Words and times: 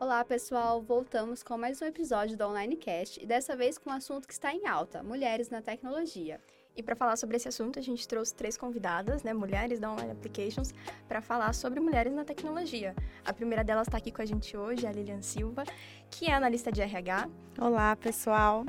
Olá, 0.00 0.24
pessoal! 0.24 0.80
Voltamos 0.80 1.42
com 1.42 1.58
mais 1.58 1.82
um 1.82 1.84
episódio 1.84 2.34
do 2.34 2.46
Online 2.46 2.74
Cast 2.74 3.22
e 3.22 3.26
dessa 3.26 3.54
vez 3.54 3.76
com 3.76 3.90
um 3.90 3.92
assunto 3.92 4.26
que 4.26 4.32
está 4.32 4.50
em 4.50 4.66
alta: 4.66 5.02
mulheres 5.02 5.50
na 5.50 5.60
tecnologia. 5.60 6.40
E 6.74 6.82
para 6.82 6.96
falar 6.96 7.16
sobre 7.16 7.36
esse 7.36 7.48
assunto, 7.48 7.78
a 7.78 7.82
gente 7.82 8.08
trouxe 8.08 8.34
três 8.34 8.56
convidadas, 8.56 9.22
né, 9.22 9.34
mulheres 9.34 9.78
da 9.78 9.92
Online 9.92 10.12
Applications, 10.12 10.72
para 11.06 11.20
falar 11.20 11.52
sobre 11.52 11.80
mulheres 11.80 12.14
na 12.14 12.24
tecnologia. 12.24 12.96
A 13.26 13.32
primeira 13.34 13.62
delas 13.62 13.88
está 13.88 13.98
aqui 13.98 14.10
com 14.10 14.22
a 14.22 14.24
gente 14.24 14.56
hoje, 14.56 14.86
a 14.86 14.90
Lilian 14.90 15.20
Silva, 15.20 15.64
que 16.10 16.30
é 16.30 16.32
analista 16.32 16.72
de 16.72 16.80
RH. 16.80 17.28
Olá, 17.60 17.94
pessoal! 17.94 18.64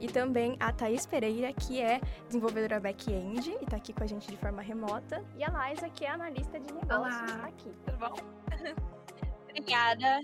E 0.00 0.08
também 0.08 0.56
a 0.58 0.72
Thaís 0.72 1.06
Pereira, 1.06 1.52
que 1.52 1.80
é 1.80 2.00
desenvolvedora 2.26 2.80
back-end 2.80 3.52
e 3.52 3.64
está 3.64 3.76
aqui 3.76 3.92
com 3.92 4.02
a 4.02 4.06
gente 4.08 4.28
de 4.28 4.36
forma 4.36 4.62
remota. 4.62 5.24
E 5.36 5.44
a 5.44 5.52
Laisa, 5.52 5.88
que 5.88 6.04
é 6.04 6.10
analista 6.10 6.58
de 6.58 6.72
negócios, 6.72 6.98
Olá. 6.98 7.24
está 7.24 7.46
aqui. 7.46 7.72
Tudo 7.84 7.98
bom? 7.98 8.90
Obrigada. 9.50 10.20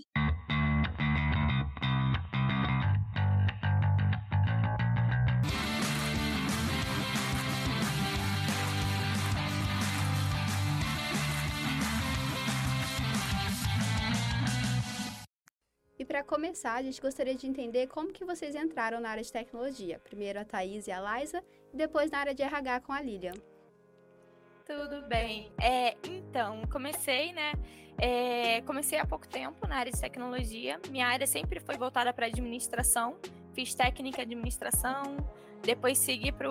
E 15.98 16.04
para 16.04 16.22
começar, 16.22 16.74
a 16.74 16.82
gente 16.82 17.00
gostaria 17.00 17.34
de 17.34 17.46
entender 17.46 17.88
como 17.88 18.12
que 18.12 18.24
vocês 18.24 18.54
entraram 18.54 19.00
na 19.00 19.10
área 19.10 19.22
de 19.22 19.32
tecnologia. 19.32 19.98
Primeiro 19.98 20.38
a 20.38 20.44
Thaís 20.44 20.86
e 20.86 20.92
a 20.92 21.00
Liza, 21.00 21.42
e 21.72 21.76
depois 21.76 22.10
na 22.10 22.18
área 22.18 22.34
de 22.34 22.42
RH 22.42 22.80
com 22.82 22.92
a 22.92 23.00
Lilian. 23.00 23.34
Tudo 24.64 25.02
bem. 25.08 25.52
É, 25.60 25.96
então, 26.04 26.62
comecei, 26.70 27.32
né? 27.32 27.52
É, 27.98 28.60
comecei 28.62 28.98
há 28.98 29.06
pouco 29.06 29.26
tempo 29.26 29.66
na 29.66 29.76
área 29.76 29.90
de 29.90 30.00
tecnologia. 30.00 30.80
Minha 30.90 31.06
área 31.06 31.26
sempre 31.26 31.60
foi 31.60 31.76
voltada 31.76 32.12
para 32.12 32.26
administração. 32.26 33.16
Fiz 33.54 33.74
técnica 33.74 34.18
de 34.18 34.34
administração. 34.34 35.16
Depois 35.62 35.98
segui 35.98 36.30
para 36.30 36.48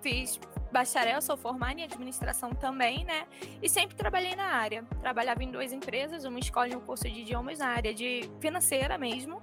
fiz 0.00 0.38
bacharel, 0.72 1.20
sou 1.20 1.36
formada 1.36 1.80
em 1.80 1.84
administração 1.84 2.50
também, 2.50 3.04
né? 3.04 3.26
E 3.62 3.68
sempre 3.68 3.96
trabalhei 3.96 4.34
na 4.34 4.46
área. 4.46 4.84
Trabalhava 5.00 5.42
em 5.42 5.50
duas 5.50 5.72
empresas, 5.72 6.24
uma 6.24 6.38
escola 6.38 6.68
e 6.68 6.76
um 6.76 6.80
curso 6.80 7.10
de 7.10 7.20
idiomas 7.20 7.58
na 7.58 7.68
área 7.68 7.92
de 7.92 8.30
financeira 8.40 8.96
mesmo, 8.96 9.42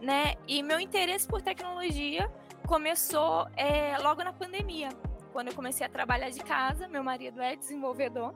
né? 0.00 0.34
E 0.46 0.62
meu 0.62 0.80
interesse 0.80 1.26
por 1.26 1.42
tecnologia 1.42 2.30
começou 2.66 3.46
é, 3.56 3.98
logo 3.98 4.22
na 4.24 4.32
pandemia, 4.32 4.88
quando 5.32 5.48
eu 5.48 5.54
comecei 5.54 5.84
a 5.86 5.90
trabalhar 5.90 6.30
de 6.30 6.40
casa. 6.40 6.88
Meu 6.88 7.04
marido 7.04 7.42
é 7.42 7.54
desenvolvedor, 7.54 8.34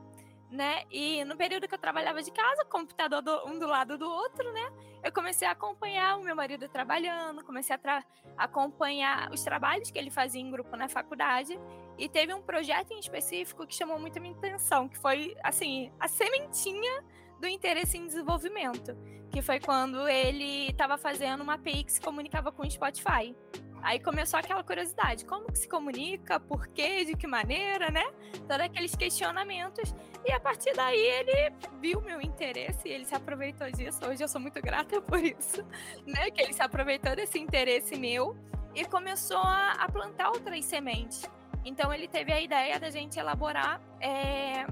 né? 0.51 0.83
E 0.91 1.25
no 1.25 1.37
período 1.37 1.67
que 1.67 1.75
eu 1.75 1.79
trabalhava 1.79 2.23
de 2.23 2.31
casa, 2.31 2.65
computador 2.65 3.23
do, 3.23 3.47
um 3.47 3.59
do 3.59 3.67
lado 3.67 3.99
do 3.99 4.09
outro, 4.09 4.53
né? 4.53 4.73
Eu 5.03 5.13
comecei 5.13 5.47
a 5.47 5.53
acompanhar 5.53 6.19
o 6.19 6.23
meu 6.23 6.37
marido 6.37 6.69
trabalhando, 6.69 7.45
comecei 7.45 7.75
a 7.75 7.79
tra 7.79 8.05
acompanhar 8.37 9.31
os 9.33 9.43
trabalhos 9.43 9.91
que 9.91 9.99
ele 9.99 10.11
fazia 10.11 10.41
em 10.41 10.51
grupo 10.51 10.77
na 10.77 10.89
faculdade. 10.89 11.59
E 11.99 12.09
teve 12.09 12.33
um 12.35 12.43
projeto 12.43 12.93
em 12.93 12.99
específico 12.99 13.67
que 13.67 13.75
chamou 13.75 13.99
muito 13.99 14.19
a 14.19 14.21
minha 14.21 14.37
atenção, 14.37 14.89
que 14.89 14.99
foi, 14.99 15.37
assim, 15.43 15.93
a 15.99 16.07
sementinha 16.09 17.05
do 17.41 17.47
interesse 17.47 17.97
em 17.97 18.07
desenvolvimento, 18.07 18.97
que 19.31 19.43
foi 19.43 19.61
quando 19.61 20.09
ele 20.09 20.71
estava 20.71 20.97
fazendo 20.97 21.43
uma 21.43 21.55
API 21.55 21.85
que 21.85 21.93
se 21.93 22.01
comunicava 22.01 22.53
com 22.53 22.63
o 22.63 22.71
Spotify. 22.71 23.35
Aí 23.83 24.01
começou 24.01 24.39
aquela 24.39 24.63
curiosidade, 24.63 25.25
como 25.25 25.47
que 25.47 25.59
se 25.59 25.69
comunica, 25.69 26.41
por 26.41 26.67
quê, 26.69 27.05
de 27.05 27.15
que 27.15 27.27
maneira, 27.27 27.91
né? 27.91 28.05
Todos 28.49 28.61
aqueles 28.61 28.95
questionamentos. 28.95 29.95
E 30.25 30.33
a 30.33 30.41
partir 30.41 30.73
daí 30.75 30.99
ele 30.99 31.55
viu 31.81 32.01
meu 32.01 32.21
interesse, 32.21 32.89
ele 32.89 33.05
se 33.05 33.15
aproveitou 33.15 33.71
disso. 33.71 34.01
Hoje 34.07 34.23
eu 34.23 34.29
sou 34.29 34.41
muito 34.41 34.61
grata 34.61 35.01
por 35.03 35.23
isso, 35.23 35.65
né? 36.07 36.31
Que 36.31 36.43
ele 36.43 36.53
se 36.53 36.63
aproveitou 36.63 37.15
desse 37.15 37.39
interesse 37.39 37.97
meu 37.97 38.37
e 38.75 38.85
começou 38.85 39.39
a, 39.39 39.73
a 39.73 39.89
plantar 39.89 40.31
outras 40.31 40.65
sementes. 40.65 41.23
Então 41.65 41.93
ele 41.93 42.07
teve 42.07 42.33
a 42.33 42.41
ideia 42.41 42.79
da 42.79 42.91
gente 42.91 43.19
elaborar 43.19 43.81
é, 44.01 44.67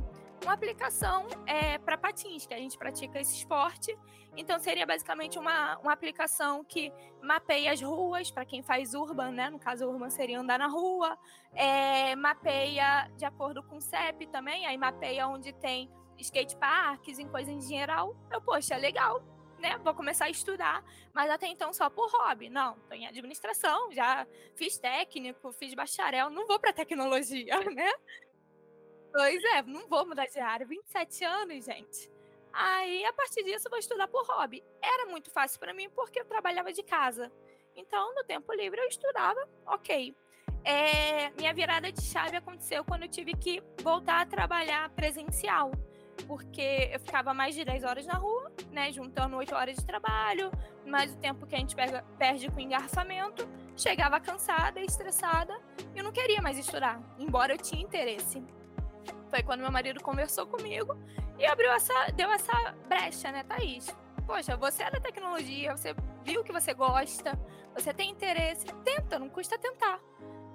uma 0.44 0.52
aplicação 0.52 1.26
é, 1.46 1.78
para 1.78 1.96
patins, 1.96 2.46
que 2.46 2.52
a 2.52 2.58
gente 2.58 2.76
pratica 2.76 3.18
esse 3.18 3.34
esporte. 3.34 3.96
Então 4.36 4.58
seria 4.58 4.86
basicamente 4.86 5.38
uma, 5.38 5.78
uma 5.78 5.92
aplicação 5.92 6.62
que 6.64 6.92
mapeia 7.22 7.72
as 7.72 7.80
ruas 7.80 8.30
para 8.30 8.44
quem 8.44 8.62
faz 8.62 8.94
urban, 8.94 9.30
né? 9.30 9.48
No 9.48 9.58
caso, 9.58 9.86
urban 9.86 10.10
seria 10.10 10.38
andar 10.38 10.58
na 10.58 10.66
rua, 10.66 11.18
é, 11.54 12.14
mapeia 12.14 13.10
de 13.16 13.24
acordo 13.24 13.62
com 13.62 13.76
o 13.76 13.80
CEP 13.80 14.26
também, 14.26 14.66
aí 14.66 14.76
mapeia 14.76 15.26
onde 15.26 15.52
tem 15.52 15.90
skate 16.18 16.56
parks 16.56 17.18
e 17.18 17.24
coisas 17.24 17.52
em 17.52 17.60
geral. 17.62 18.14
Eu, 18.30 18.40
poxa, 18.40 18.76
legal, 18.76 19.22
né? 19.58 19.78
Vou 19.78 19.94
começar 19.94 20.26
a 20.26 20.30
estudar, 20.30 20.84
mas 21.12 21.30
até 21.30 21.46
então 21.46 21.72
só 21.72 21.88
por 21.88 22.10
hobby. 22.10 22.50
Não, 22.50 22.78
tô 22.88 22.94
em 22.94 23.06
administração, 23.06 23.90
já 23.92 24.26
fiz 24.56 24.76
técnico, 24.76 25.52
fiz 25.52 25.72
bacharel, 25.74 26.28
não 26.28 26.46
vou 26.46 26.58
para 26.58 26.72
tecnologia, 26.72 27.58
né? 27.72 27.90
Pois 29.14 29.44
é, 29.44 29.62
não 29.62 29.86
vou 29.86 30.04
mudar 30.04 30.26
de 30.26 30.40
área. 30.40 30.66
27 30.66 31.24
anos, 31.24 31.64
gente. 31.64 32.10
Aí, 32.52 33.04
a 33.04 33.12
partir 33.12 33.44
disso, 33.44 33.68
eu 33.68 33.70
vou 33.70 33.78
estudar 33.78 34.08
por 34.08 34.26
hobby. 34.26 34.60
Era 34.82 35.06
muito 35.06 35.30
fácil 35.30 35.60
para 35.60 35.72
mim 35.72 35.88
porque 35.90 36.18
eu 36.18 36.24
trabalhava 36.24 36.72
de 36.72 36.82
casa. 36.82 37.30
Então, 37.76 38.12
no 38.12 38.24
tempo 38.24 38.52
livre, 38.52 38.80
eu 38.80 38.88
estudava, 38.88 39.48
ok. 39.66 40.16
É, 40.64 41.30
minha 41.38 41.54
virada 41.54 41.92
de 41.92 42.02
chave 42.02 42.36
aconteceu 42.36 42.84
quando 42.84 43.02
eu 43.02 43.08
tive 43.08 43.34
que 43.34 43.62
voltar 43.84 44.20
a 44.20 44.26
trabalhar 44.26 44.90
presencial. 44.90 45.70
Porque 46.26 46.90
eu 46.92 46.98
ficava 46.98 47.32
mais 47.32 47.54
de 47.54 47.64
10 47.64 47.84
horas 47.84 48.06
na 48.06 48.14
rua, 48.14 48.50
né? 48.72 48.90
Juntando 48.90 49.36
8 49.36 49.54
horas 49.54 49.76
de 49.76 49.86
trabalho, 49.86 50.50
mais 50.84 51.14
o 51.14 51.18
tempo 51.18 51.46
que 51.46 51.54
a 51.54 51.58
gente 51.58 51.76
pega, 51.76 52.04
perde 52.18 52.50
com 52.50 52.58
engarrafamento. 52.58 53.48
Chegava 53.76 54.18
cansada, 54.18 54.80
estressada, 54.80 55.56
e 55.94 55.98
eu 55.98 56.02
não 56.02 56.12
queria 56.12 56.42
mais 56.42 56.58
estudar, 56.58 57.00
embora 57.16 57.52
eu 57.52 57.58
tinha 57.58 57.80
interesse 57.80 58.42
foi 59.34 59.42
quando 59.42 59.62
meu 59.62 59.72
marido 59.72 60.00
conversou 60.00 60.46
comigo 60.46 60.96
e 61.36 61.44
abriu 61.44 61.72
essa, 61.72 61.92
deu 62.14 62.30
essa 62.30 62.72
brecha, 62.86 63.32
né, 63.32 63.42
Thaís? 63.42 63.88
Poxa, 64.24 64.56
você 64.56 64.84
é 64.84 64.90
da 64.92 65.00
tecnologia, 65.00 65.76
você 65.76 65.92
viu 66.22 66.44
que 66.44 66.52
você 66.52 66.72
gosta, 66.72 67.36
você 67.74 67.92
tem 67.92 68.12
interesse, 68.12 68.64
tenta, 68.84 69.18
não 69.18 69.28
custa 69.28 69.58
tentar, 69.58 70.00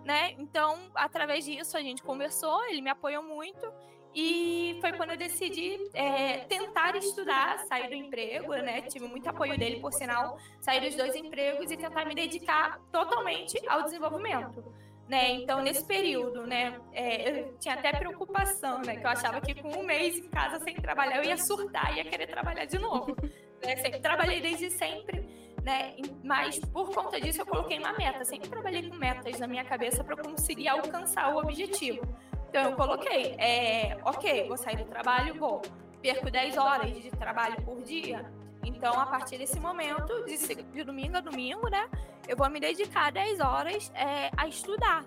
né? 0.06 0.34
Então, 0.38 0.78
através 0.96 1.44
disso 1.44 1.76
a 1.76 1.82
gente 1.82 2.02
conversou, 2.02 2.64
ele 2.68 2.82
me 2.82 2.90
apoiou 2.90 3.22
muito 3.22 3.70
e 4.16 4.78
foi 4.80 4.94
quando 4.94 5.12
eu 5.12 5.18
decidi 5.18 5.78
é, 5.94 6.38
tentar 6.46 6.96
estudar, 6.96 7.60
sair 7.68 7.90
do 7.90 7.96
emprego, 7.96 8.56
né? 8.56 8.84
Tive 8.84 9.10
muito 9.10 9.28
apoio 9.28 9.60
dele, 9.60 9.82
por 9.82 9.92
sinal, 9.92 10.38
sair 10.62 10.80
dos 10.80 10.96
dois 10.96 11.14
empregos 11.18 11.70
e 11.70 11.76
tentar 11.76 12.06
me 12.06 12.16
dedicar 12.16 12.80
totalmente 12.94 13.60
ao 13.68 13.84
desenvolvimento 13.84 14.64
né? 15.10 15.32
Então, 15.32 15.60
nesse 15.64 15.84
período, 15.84 16.46
né, 16.46 16.80
é, 16.94 17.42
eu 17.42 17.58
tinha 17.58 17.74
até 17.74 17.92
preocupação, 17.92 18.80
né? 18.84 18.96
Que 18.96 19.06
eu 19.06 19.10
achava 19.10 19.42
que 19.42 19.60
com 19.60 19.80
um 19.80 19.84
mês 19.84 20.20
em 20.20 20.30
casa 20.30 20.60
sem 20.60 20.76
trabalhar, 20.76 21.18
eu 21.18 21.24
ia 21.24 21.36
surtar, 21.36 21.98
ia 21.98 22.06
querer 22.06 22.28
trabalhar 22.28 22.66
de 22.66 22.78
novo. 22.78 23.16
Né? 23.62 23.76
Sempre 23.76 24.00
trabalhei 24.00 24.40
desde 24.40 24.70
sempre, 24.70 25.20
né? 25.62 25.94
Mas 26.24 26.58
por 26.60 26.96
conta 26.96 27.20
disso 27.20 27.42
eu 27.42 27.46
coloquei 27.46 27.78
uma 27.78 27.92
meta. 27.92 28.24
Sempre 28.24 28.48
trabalhei 28.48 28.90
com 28.90 28.96
metas 28.96 29.38
na 29.38 29.48
minha 29.48 29.66
cabeça 29.66 30.02
para 30.02 30.16
conseguir 30.16 30.70
alcançar 30.70 31.36
o 31.36 31.40
objetivo. 31.40 32.00
Então 32.48 32.70
eu 32.70 32.78
coloquei, 32.78 33.36
é, 33.38 33.98
ok, 34.06 34.48
vou 34.48 34.56
sair 34.56 34.78
do 34.78 34.86
trabalho, 34.86 35.38
vou. 35.38 35.62
Perco 36.02 36.32
10 36.32 36.56
horas 36.56 36.90
de 37.02 37.12
trabalho 37.12 37.62
por 37.64 37.82
dia, 37.84 38.26
então, 38.70 39.00
a 39.00 39.06
partir 39.06 39.38
desse 39.38 39.60
momento, 39.60 40.24
de, 40.26 40.38
de 40.38 40.84
domingo 40.84 41.18
a 41.18 41.22
domingo, 41.22 41.68
né, 41.70 41.90
eu 42.28 42.38
vou 42.38 42.50
me 42.50 42.60
dedicar 42.60 43.12
10 43.12 43.40
horas 43.40 43.92
é, 43.96 44.30
a 44.38 44.48
estudar. 44.48 45.04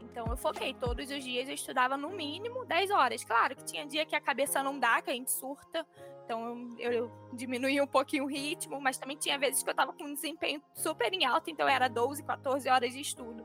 Então, 0.00 0.26
eu 0.26 0.36
foquei 0.36 0.74
todos 0.74 1.10
os 1.10 1.22
dias, 1.22 1.46
eu 1.46 1.54
estudava 1.54 1.96
no 1.96 2.10
mínimo 2.10 2.64
10 2.64 2.90
horas. 2.90 3.22
Claro 3.22 3.54
que 3.54 3.64
tinha 3.64 3.86
dia 3.86 4.06
que 4.06 4.16
a 4.16 4.20
cabeça 4.20 4.62
não 4.62 4.78
dá, 4.78 5.00
que 5.02 5.10
a 5.10 5.12
gente 5.12 5.30
surta. 5.30 5.86
Então, 6.24 6.74
eu, 6.78 6.92
eu 6.92 7.12
diminuí 7.34 7.80
um 7.80 7.86
pouquinho 7.86 8.24
o 8.24 8.26
ritmo, 8.26 8.80
mas 8.80 8.96
também 8.96 9.16
tinha 9.16 9.38
vezes 9.38 9.62
que 9.62 9.68
eu 9.68 9.72
estava 9.72 9.92
com 9.92 10.04
um 10.04 10.14
desempenho 10.14 10.62
super 10.74 11.12
em 11.12 11.24
alta, 11.24 11.50
então 11.50 11.68
era 11.68 11.88
12, 11.88 12.22
14 12.22 12.68
horas 12.68 12.92
de 12.92 13.00
estudo, 13.00 13.41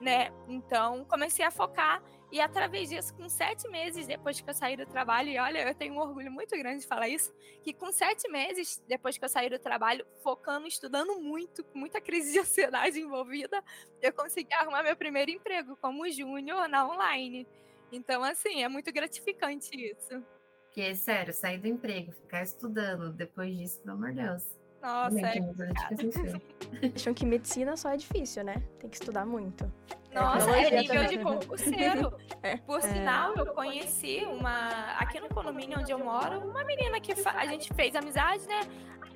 né? 0.00 0.32
Então, 0.48 1.04
comecei 1.04 1.44
a 1.44 1.50
focar 1.50 2.02
e 2.32 2.40
através 2.40 2.88
disso, 2.88 3.12
com 3.14 3.28
sete 3.28 3.68
meses 3.68 4.06
depois 4.06 4.40
que 4.40 4.48
eu 4.48 4.54
saí 4.54 4.76
do 4.76 4.86
trabalho, 4.86 5.28
e 5.28 5.38
olha, 5.38 5.66
eu 5.68 5.74
tenho 5.74 5.94
um 5.94 5.98
orgulho 5.98 6.30
muito 6.30 6.56
grande 6.56 6.82
de 6.82 6.86
falar 6.86 7.08
isso, 7.08 7.34
que 7.62 7.72
com 7.72 7.90
sete 7.90 8.28
meses 8.30 8.80
depois 8.86 9.18
que 9.18 9.24
eu 9.24 9.28
saí 9.28 9.50
do 9.50 9.58
trabalho, 9.58 10.06
focando, 10.22 10.66
estudando 10.66 11.20
muito, 11.20 11.64
com 11.64 11.78
muita 11.78 12.00
crise 12.00 12.32
de 12.32 12.38
ansiedade 12.38 13.00
envolvida, 13.00 13.62
eu 14.00 14.12
consegui 14.12 14.54
arrumar 14.54 14.84
meu 14.84 14.96
primeiro 14.96 15.30
emprego 15.30 15.76
como 15.76 16.08
júnior 16.08 16.68
na 16.68 16.88
online. 16.88 17.48
Então, 17.90 18.22
assim, 18.22 18.62
é 18.62 18.68
muito 18.68 18.92
gratificante 18.92 19.70
isso. 19.74 20.24
Porque, 20.66 20.94
sério, 20.94 21.32
sair 21.32 21.58
do 21.58 21.66
emprego, 21.66 22.12
ficar 22.12 22.44
estudando, 22.44 23.12
depois 23.12 23.58
disso, 23.58 23.80
pelo 23.80 23.96
amor 23.96 24.12
de 24.12 24.22
Deus. 24.22 24.59
Nossa, 24.82 25.20
é 25.20 26.90
Acham 26.94 27.12
que 27.12 27.26
medicina 27.26 27.76
só 27.76 27.90
é 27.90 27.96
difícil, 27.96 28.44
né? 28.44 28.62
Tem 28.78 28.88
que 28.88 28.96
estudar 28.96 29.26
muito. 29.26 29.70
Nossa, 30.12 30.50
é, 30.50 30.64
é 30.64 30.80
nível 30.80 31.04
de 31.04 31.18
concurseiro. 31.18 32.16
é. 32.42 32.56
Por 32.56 32.82
sinal, 32.82 33.34
eu 33.36 33.46
conheci 33.54 34.24
uma. 34.24 34.68
Aqui 34.98 35.20
no 35.20 35.28
condomínio 35.28 35.78
onde 35.78 35.92
eu 35.92 35.98
moro, 35.98 36.40
uma 36.40 36.64
menina 36.64 36.98
que 37.00 37.12
a 37.12 37.46
gente 37.46 37.72
fez 37.74 37.94
amizade, 37.94 38.46
né? 38.46 38.60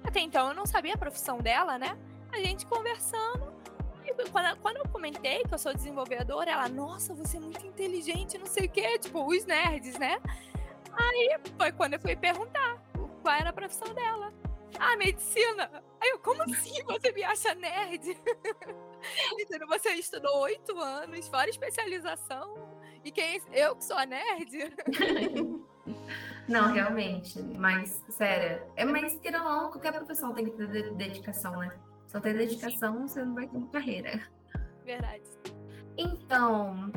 até 0.05 0.20
então 0.20 0.49
eu 0.49 0.55
não 0.55 0.66
sabia 0.66 0.94
a 0.94 0.99
profissão 0.99 1.38
dela, 1.38 1.78
né? 1.78 1.96
A 2.31 2.37
gente 2.38 2.67
conversando. 2.67 3.52
Quando, 4.31 4.56
quando 4.58 4.76
eu 4.76 4.88
comentei 4.88 5.43
que 5.44 5.55
eu 5.55 5.58
sou 5.58 5.72
desenvolvedora, 5.72 6.50
ela, 6.50 6.69
nossa, 6.69 7.14
você 7.14 7.38
é 7.38 7.40
muito 7.40 7.67
inteligente, 7.67 8.37
não 8.37 8.46
sei 8.46 8.67
o 8.67 8.70
quê, 8.70 8.99
tipo, 8.99 9.26
os 9.26 9.46
nerds, 9.46 9.99
né? 9.99 10.20
Aí 10.93 11.37
foi 11.58 11.72
quando 11.72 11.94
eu 11.94 12.00
fui 12.00 12.14
perguntar 12.14 12.78
qual 13.22 13.34
era 13.34 13.50
a 13.50 13.52
profissão 13.52 13.93
dela. 13.94 14.32
Ah, 14.78 14.96
medicina! 14.96 15.82
Aí 16.00 16.10
eu, 16.10 16.18
como 16.18 16.42
assim 16.42 16.82
você 16.84 17.12
me 17.12 17.22
acha 17.22 17.54
nerd? 17.54 18.16
você 19.68 19.90
estudou 19.90 20.40
oito 20.40 20.78
anos, 20.78 21.28
fora 21.28 21.48
especialização, 21.48 22.78
e 23.04 23.10
quem 23.10 23.40
eu 23.52 23.76
que 23.76 23.84
sou 23.84 23.96
a 23.96 24.06
nerd? 24.06 24.74
Não, 26.48 26.72
realmente. 26.72 27.40
Mas, 27.42 28.02
sério, 28.10 28.62
é 28.76 28.84
mais 28.84 29.18
que 29.18 29.30
não, 29.30 29.70
qualquer 29.70 29.92
profissão 29.92 30.34
tem 30.34 30.44
que 30.44 30.50
ter 30.52 30.92
dedicação, 30.94 31.56
né? 31.58 31.74
Se 32.06 32.14
não 32.14 32.20
tem 32.20 32.34
dedicação, 32.34 33.08
você 33.08 33.24
não 33.24 33.34
vai 33.34 33.46
ter 33.46 33.56
uma 33.56 33.68
carreira. 33.68 34.20
Verdade. 34.84 35.24
Então, 35.96 36.92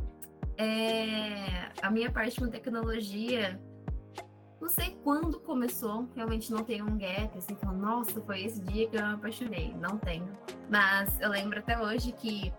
é, 0.57 1.71
a 1.81 1.89
minha 1.89 2.11
parte 2.11 2.39
com 2.39 2.49
tecnologia 2.49 3.59
não 4.59 4.69
sei 4.69 4.97
quando 5.03 5.39
começou, 5.39 6.07
realmente 6.15 6.51
não 6.51 6.63
tem 6.63 6.81
um 6.81 6.97
gap, 6.97 7.37
assim, 7.37 7.55
falando, 7.55 7.79
nossa, 7.79 8.19
foi 8.21 8.43
esse 8.43 8.59
dia 8.61 8.87
que 8.87 8.97
eu 8.97 9.05
me 9.05 9.13
apaixonei. 9.13 9.73
Não 9.75 9.97
tenho. 9.97 10.27
Mas 10.69 11.19
eu 11.21 11.29
lembro 11.29 11.59
até 11.59 11.79
hoje 11.79 12.11
que 12.11 12.51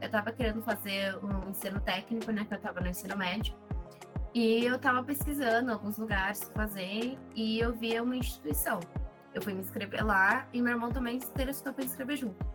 eu 0.00 0.06
estava 0.06 0.30
querendo 0.30 0.62
fazer 0.62 1.16
um 1.24 1.50
ensino 1.50 1.80
técnico, 1.80 2.30
né? 2.30 2.44
Que 2.44 2.54
eu 2.54 2.58
estava 2.58 2.80
no 2.80 2.88
ensino 2.88 3.16
médio. 3.16 3.54
E 4.32 4.64
eu 4.64 4.76
estava 4.76 5.02
pesquisando 5.02 5.72
alguns 5.72 5.98
lugares 5.98 6.44
para 6.44 6.66
fazer 6.66 7.18
e 7.34 7.58
eu 7.58 7.72
via 7.74 8.02
uma 8.02 8.16
instituição. 8.16 8.78
Eu 9.34 9.42
fui 9.42 9.52
me 9.52 9.60
inscrever 9.60 10.04
lá 10.04 10.46
e 10.52 10.62
meu 10.62 10.72
irmão 10.72 10.90
também 10.90 11.18
se 11.20 11.28
interessou 11.28 11.72
para 11.72 11.84
inscrever 11.84 12.16
junto. 12.16 12.46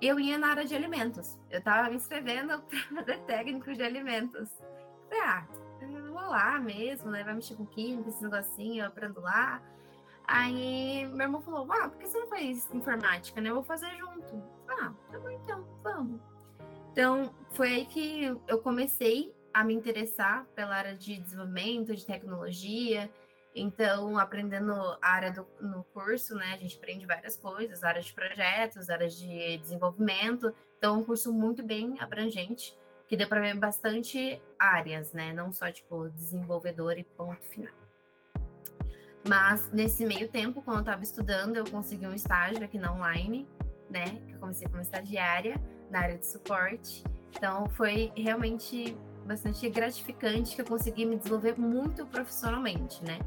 Eu 0.00 0.20
ia 0.20 0.38
na 0.38 0.50
área 0.50 0.64
de 0.64 0.76
alimentos. 0.76 1.36
Eu 1.50 1.58
estava 1.58 1.90
me 1.90 1.96
inscrevendo 1.96 2.62
para 2.70 3.02
fazer 3.02 3.18
técnico 3.24 3.72
de 3.74 3.82
alimentos. 3.82 4.48
Falei, 5.08 5.24
ah, 5.24 5.46
vou 5.86 6.28
lá 6.28 6.58
mesmo, 6.58 7.10
né? 7.10 7.24
Vai 7.24 7.34
mexer 7.34 7.54
com 7.54 7.66
química, 7.66 8.08
esse 8.08 8.22
negocinho, 8.22 8.82
eu 8.82 8.88
aprendo 8.88 9.20
lá. 9.20 9.62
Aí 10.24 11.06
meu 11.06 11.22
irmão 11.22 11.40
falou, 11.40 11.66
ah, 11.72 11.88
por 11.88 11.98
que 11.98 12.06
você 12.06 12.18
não 12.18 12.28
faz 12.28 12.68
informática, 12.74 13.40
né? 13.40 13.50
Eu 13.50 13.54
vou 13.54 13.64
fazer 13.64 13.90
junto. 13.96 14.42
Ah, 14.68 14.92
tá 15.10 15.18
bom 15.18 15.30
então, 15.30 15.66
vamos. 15.82 16.20
Então, 16.92 17.34
foi 17.52 17.68
aí 17.68 17.86
que 17.86 18.24
eu 18.46 18.58
comecei 18.58 19.34
a 19.54 19.64
me 19.64 19.74
interessar 19.74 20.44
pela 20.54 20.74
área 20.74 20.94
de 20.94 21.18
desenvolvimento, 21.18 21.94
de 21.94 22.04
tecnologia. 22.04 23.10
Então, 23.54 24.18
aprendendo 24.18 24.72
a 25.00 25.08
área 25.08 25.32
do 25.32 25.46
no 25.60 25.84
curso, 25.84 26.34
né? 26.34 26.54
A 26.54 26.56
gente 26.56 26.76
aprende 26.76 27.06
várias 27.06 27.36
coisas, 27.36 27.82
áreas 27.82 28.04
de 28.06 28.12
projetos, 28.12 28.90
áreas 28.90 29.16
de 29.16 29.58
desenvolvimento. 29.58 30.52
Então, 30.76 30.96
é 30.96 30.98
um 30.98 31.04
curso 31.04 31.32
muito 31.32 31.62
bem 31.62 31.98
abrangente 32.00 32.76
que 33.08 33.16
deu 33.16 33.26
para 33.26 33.40
ver 33.40 33.56
bastante 33.56 34.40
áreas, 34.58 35.12
né? 35.14 35.32
Não 35.32 35.50
só 35.50 35.72
tipo 35.72 36.10
desenvolvedor 36.10 36.98
e 36.98 37.04
ponto 37.04 37.42
final. 37.44 37.72
Mas 39.26 39.70
nesse 39.72 40.04
meio 40.04 40.28
tempo, 40.28 40.62
quando 40.62 40.76
eu 40.76 40.82
estava 40.82 41.02
estudando, 41.02 41.56
eu 41.56 41.64
consegui 41.64 42.06
um 42.06 42.14
estágio 42.14 42.62
aqui 42.62 42.78
na 42.78 42.92
online, 42.92 43.48
né? 43.90 44.04
Que 44.26 44.32
eu 44.32 44.38
comecei 44.38 44.68
como 44.68 44.82
estagiária 44.82 45.60
na 45.90 46.00
área 46.00 46.18
de 46.18 46.26
suporte. 46.26 47.02
Então 47.34 47.66
foi 47.70 48.12
realmente 48.14 48.96
bastante 49.26 49.68
gratificante 49.70 50.54
que 50.54 50.60
eu 50.60 50.66
consegui 50.66 51.04
me 51.04 51.16
desenvolver 51.16 51.58
muito 51.58 52.06
profissionalmente, 52.06 53.02
né? 53.04 53.18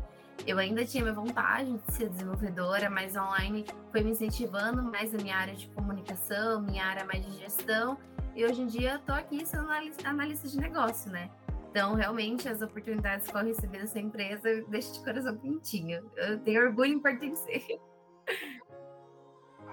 Eu 0.45 0.57
ainda 0.57 0.83
tinha 0.83 1.03
minha 1.03 1.13
vontade 1.13 1.77
de 1.77 1.93
ser 1.93 2.09
desenvolvedora, 2.09 2.89
mas 2.89 3.15
online 3.15 3.65
foi 3.91 4.01
me 4.01 4.11
incentivando 4.11 4.81
mais 4.81 5.13
a 5.13 5.17
minha 5.17 5.35
área 5.35 5.53
de 5.53 5.67
comunicação, 5.67 6.61
minha 6.61 6.83
área 6.83 7.05
mais 7.05 7.23
de 7.23 7.37
gestão 7.37 7.97
e 8.35 8.45
hoje 8.45 8.61
em 8.61 8.67
dia 8.67 8.95
estou 8.95 9.15
aqui 9.15 9.45
sendo 9.45 9.69
analista 10.03 10.47
de 10.47 10.57
negócio, 10.57 11.11
né? 11.11 11.29
Então, 11.69 11.95
realmente, 11.95 12.49
as 12.49 12.61
oportunidades 12.61 13.27
que 13.27 13.35
eu 13.35 13.45
recebi 13.45 13.77
dessa 13.77 13.99
empresa 13.99 14.61
deixam 14.67 14.93
de 14.93 14.99
coração 14.99 15.37
quentinho. 15.37 16.11
Eu 16.17 16.37
tenho 16.39 16.65
orgulho 16.65 16.93
em 16.93 16.99
pertencer. 16.99 17.63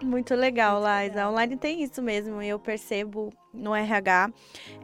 Muito 0.03 0.35
legal, 0.37 0.81
Laisa. 0.81 1.25
A 1.25 1.31
online 1.31 1.57
tem 1.57 1.83
isso 1.83 2.01
mesmo, 2.01 2.41
eu 2.41 2.59
percebo 2.59 3.33
no 3.53 3.75
RH 3.75 4.31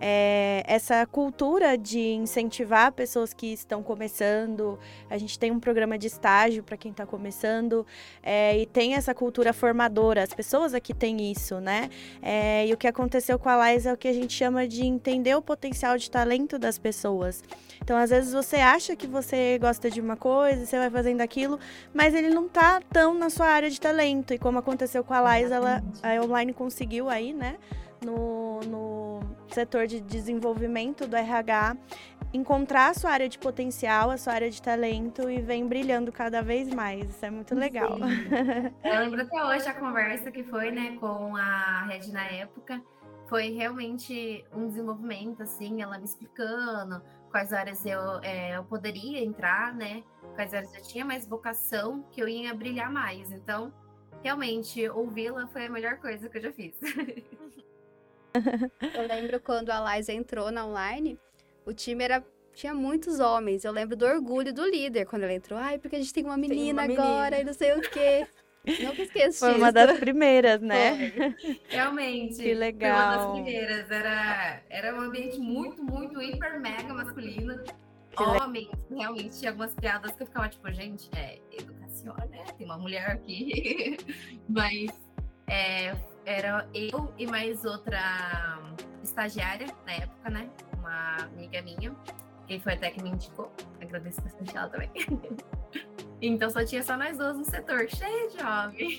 é, 0.00 0.62
essa 0.66 1.06
cultura 1.06 1.76
de 1.76 2.00
incentivar 2.00 2.92
pessoas 2.92 3.32
que 3.32 3.52
estão 3.52 3.82
começando. 3.82 4.78
A 5.08 5.18
gente 5.18 5.38
tem 5.38 5.50
um 5.50 5.60
programa 5.60 5.98
de 5.98 6.06
estágio 6.06 6.62
para 6.62 6.76
quem 6.76 6.90
está 6.90 7.06
começando 7.06 7.86
é, 8.22 8.58
e 8.58 8.66
tem 8.66 8.94
essa 8.94 9.14
cultura 9.14 9.52
formadora. 9.52 10.22
As 10.22 10.32
pessoas 10.32 10.74
aqui 10.74 10.94
têm 10.94 11.30
isso, 11.30 11.60
né? 11.60 11.90
É, 12.22 12.66
e 12.66 12.72
o 12.72 12.76
que 12.76 12.86
aconteceu 12.86 13.38
com 13.38 13.48
a 13.48 13.56
Laisa 13.56 13.90
é 13.90 13.92
o 13.92 13.96
que 13.96 14.08
a 14.08 14.12
gente 14.12 14.32
chama 14.32 14.66
de 14.66 14.84
entender 14.84 15.34
o 15.34 15.42
potencial 15.42 15.96
de 15.96 16.10
talento 16.10 16.58
das 16.58 16.78
pessoas. 16.78 17.42
Então, 17.82 17.96
às 17.96 18.10
vezes 18.10 18.32
você 18.32 18.56
acha 18.56 18.96
que 18.96 19.06
você 19.06 19.58
gosta 19.58 19.90
de 19.90 20.00
uma 20.00 20.16
coisa, 20.16 20.64
você 20.64 20.78
vai 20.78 20.90
fazendo 20.90 21.20
aquilo, 21.20 21.58
mas 21.92 22.14
ele 22.14 22.30
não 22.30 22.48
tá 22.48 22.80
tão 22.92 23.14
na 23.14 23.28
sua 23.28 23.46
área 23.46 23.68
de 23.68 23.80
talento. 23.80 24.32
E 24.32 24.38
como 24.38 24.58
aconteceu 24.58 25.04
com 25.04 25.12
a 25.12 25.20
Lais, 25.20 25.50
ela 25.50 25.82
a 26.02 26.22
online 26.22 26.52
conseguiu 26.52 27.08
aí, 27.08 27.32
né, 27.32 27.56
no, 28.04 28.60
no 28.60 29.20
setor 29.48 29.86
de 29.86 30.00
desenvolvimento 30.00 31.06
do 31.06 31.16
RH, 31.16 31.76
encontrar 32.32 32.90
a 32.90 32.94
sua 32.94 33.10
área 33.10 33.28
de 33.28 33.38
potencial, 33.38 34.10
a 34.10 34.16
sua 34.16 34.32
área 34.32 34.50
de 34.50 34.60
talento 34.60 35.30
e 35.30 35.40
vem 35.40 35.66
brilhando 35.66 36.10
cada 36.10 36.42
vez 36.42 36.68
mais. 36.68 37.08
Isso 37.08 37.24
é 37.24 37.30
muito 37.30 37.54
legal. 37.54 37.96
Eu 38.82 39.00
lembro 39.00 39.22
até 39.22 39.44
hoje 39.44 39.68
a 39.68 39.74
conversa 39.74 40.30
que 40.30 40.42
foi, 40.42 40.70
né, 40.70 40.96
com 40.98 41.36
a 41.36 41.84
Red 41.86 42.08
na 42.12 42.26
época. 42.26 42.82
Foi 43.28 43.50
realmente 43.50 44.44
um 44.52 44.68
desenvolvimento, 44.68 45.42
assim, 45.42 45.80
ela 45.80 45.96
me 45.98 46.04
explicando 46.04 47.00
quais 47.30 47.52
áreas 47.52 47.84
eu, 47.84 48.20
é, 48.22 48.56
eu 48.56 48.64
poderia 48.64 49.24
entrar, 49.24 49.74
né? 49.74 50.04
Quais 50.36 50.54
áreas 50.54 50.72
eu 50.74 50.82
tinha 50.82 51.04
mais 51.04 51.26
vocação, 51.26 52.04
que 52.12 52.20
eu 52.20 52.28
ia 52.28 52.54
brilhar 52.54 52.92
mais. 52.92 53.32
Então, 53.32 53.72
realmente, 54.22 54.88
ouvi-la 54.90 55.46
foi 55.48 55.66
a 55.66 55.70
melhor 55.70 55.96
coisa 55.96 56.28
que 56.28 56.38
eu 56.38 56.42
já 56.42 56.52
fiz. 56.52 56.78
eu 58.94 59.06
lembro 59.06 59.40
quando 59.40 59.70
a 59.70 59.96
Liza 59.96 60.12
entrou 60.12 60.50
na 60.50 60.66
online, 60.66 61.18
o 61.64 61.72
time 61.72 62.04
era 62.04 62.24
tinha 62.54 62.72
muitos 62.72 63.18
homens. 63.18 63.64
Eu 63.64 63.72
lembro 63.72 63.96
do 63.96 64.06
orgulho 64.06 64.52
do 64.52 64.64
líder 64.64 65.06
quando 65.06 65.24
ela 65.24 65.32
entrou. 65.32 65.58
Ai, 65.58 65.78
porque 65.78 65.96
a 65.96 65.98
gente 65.98 66.12
tem 66.12 66.24
uma 66.24 66.36
menina, 66.36 66.86
tem 66.86 66.96
uma 66.96 67.02
agora 67.04 67.36
menina. 67.36 67.40
e 67.40 67.44
não 67.44 67.52
sei 67.52 67.72
o 67.72 67.80
quê. 67.80 68.26
Nunca 68.82 69.02
esqueço 69.02 69.40
Foi 69.40 69.48
disso. 69.50 69.60
uma 69.60 69.70
das 69.70 69.98
primeiras, 69.98 70.60
né? 70.62 71.10
Foi. 71.10 71.60
Realmente. 71.68 72.36
Que 72.36 72.54
legal. 72.54 72.96
Foi 72.96 73.04
uma 73.04 73.16
das 73.16 73.32
primeiras. 73.32 73.90
Era, 73.90 74.62
era 74.70 74.94
um 74.94 75.00
ambiente 75.02 75.38
muito, 75.38 75.82
muito 75.84 76.20
hiper 76.22 76.58
mega 76.60 76.94
masculino. 76.94 77.62
Que 78.10 78.22
Homens, 78.22 78.68
le... 78.88 78.96
realmente, 78.96 79.38
tinha 79.38 79.50
algumas 79.50 79.74
piadas 79.74 80.12
que 80.12 80.22
eu 80.22 80.26
ficava 80.26 80.48
tipo, 80.48 80.70
gente, 80.72 81.10
é 81.16 81.40
educação, 81.50 82.14
né? 82.30 82.44
Tem 82.56 82.64
uma 82.64 82.78
mulher 82.78 83.10
aqui. 83.10 83.96
Mas 84.48 84.88
é, 85.48 85.94
era 86.24 86.68
eu 86.74 87.12
e 87.18 87.26
mais 87.26 87.64
outra 87.64 88.58
estagiária 89.02 89.66
na 89.86 89.92
época, 89.92 90.30
né? 90.30 90.48
Uma 90.78 91.16
amiga 91.16 91.62
minha. 91.62 91.94
Quem 92.46 92.60
foi 92.60 92.74
até 92.74 92.90
que 92.90 93.02
me 93.02 93.10
indicou. 93.10 93.52
Agradeço 93.80 94.20
bastante 94.22 94.56
ela 94.56 94.68
também. 94.68 94.90
Então 96.22 96.48
só 96.48 96.64
tinha 96.64 96.82
só 96.82 96.96
nós 96.96 97.18
duas 97.18 97.36
no 97.36 97.44
setor, 97.44 97.86
cheio 97.90 98.30
de 98.30 98.42
homem. 98.42 98.96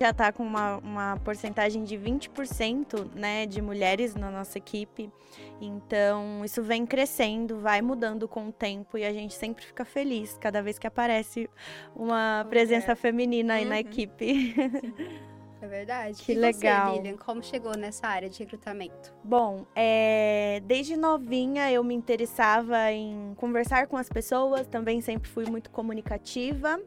Já 0.00 0.10
está 0.10 0.32
com 0.32 0.42
uma, 0.42 0.78
uma 0.78 1.16
porcentagem 1.18 1.84
de 1.84 1.96
20% 1.96 3.10
né, 3.14 3.46
de 3.46 3.62
mulheres 3.62 4.16
na 4.16 4.30
nossa 4.30 4.58
equipe. 4.58 5.12
Então, 5.60 6.44
isso 6.44 6.60
vem 6.60 6.84
crescendo, 6.84 7.60
vai 7.60 7.80
mudando 7.80 8.26
com 8.26 8.48
o 8.48 8.52
tempo 8.52 8.98
e 8.98 9.04
a 9.04 9.12
gente 9.12 9.34
sempre 9.34 9.64
fica 9.64 9.84
feliz 9.84 10.36
cada 10.40 10.60
vez 10.60 10.76
que 10.76 10.88
aparece 10.88 11.48
uma 11.94 12.44
presença 12.48 12.96
feminina 12.96 13.54
aí 13.54 13.62
uhum. 13.62 13.68
na 13.68 13.78
equipe. 13.78 14.54
Sim. 14.54 15.22
É 15.62 15.66
verdade. 15.68 16.20
Que 16.20 16.32
e 16.32 16.34
legal. 16.34 16.90
Você, 16.90 16.98
Lilian, 16.98 17.16
como 17.16 17.40
chegou 17.40 17.76
nessa 17.76 18.08
área 18.08 18.28
de 18.28 18.40
recrutamento? 18.40 19.14
Bom, 19.22 19.64
é, 19.76 20.60
desde 20.64 20.96
novinha 20.96 21.70
eu 21.70 21.84
me 21.84 21.94
interessava 21.94 22.90
em 22.90 23.32
conversar 23.36 23.86
com 23.86 23.96
as 23.96 24.08
pessoas, 24.08 24.66
também 24.66 25.00
sempre 25.00 25.30
fui 25.30 25.46
muito 25.46 25.70
comunicativa. 25.70 26.80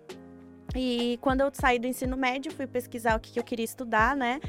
E 0.76 1.18
quando 1.22 1.40
eu 1.40 1.50
saí 1.54 1.80
do 1.80 1.88
ensino 1.88 2.18
médio, 2.18 2.52
fui 2.52 2.68
pesquisar 2.68 3.16
o 3.16 3.20
que, 3.22 3.40
eu 3.40 3.44
queria 3.46 3.64
estudar, 3.64 4.14
né? 4.14 4.42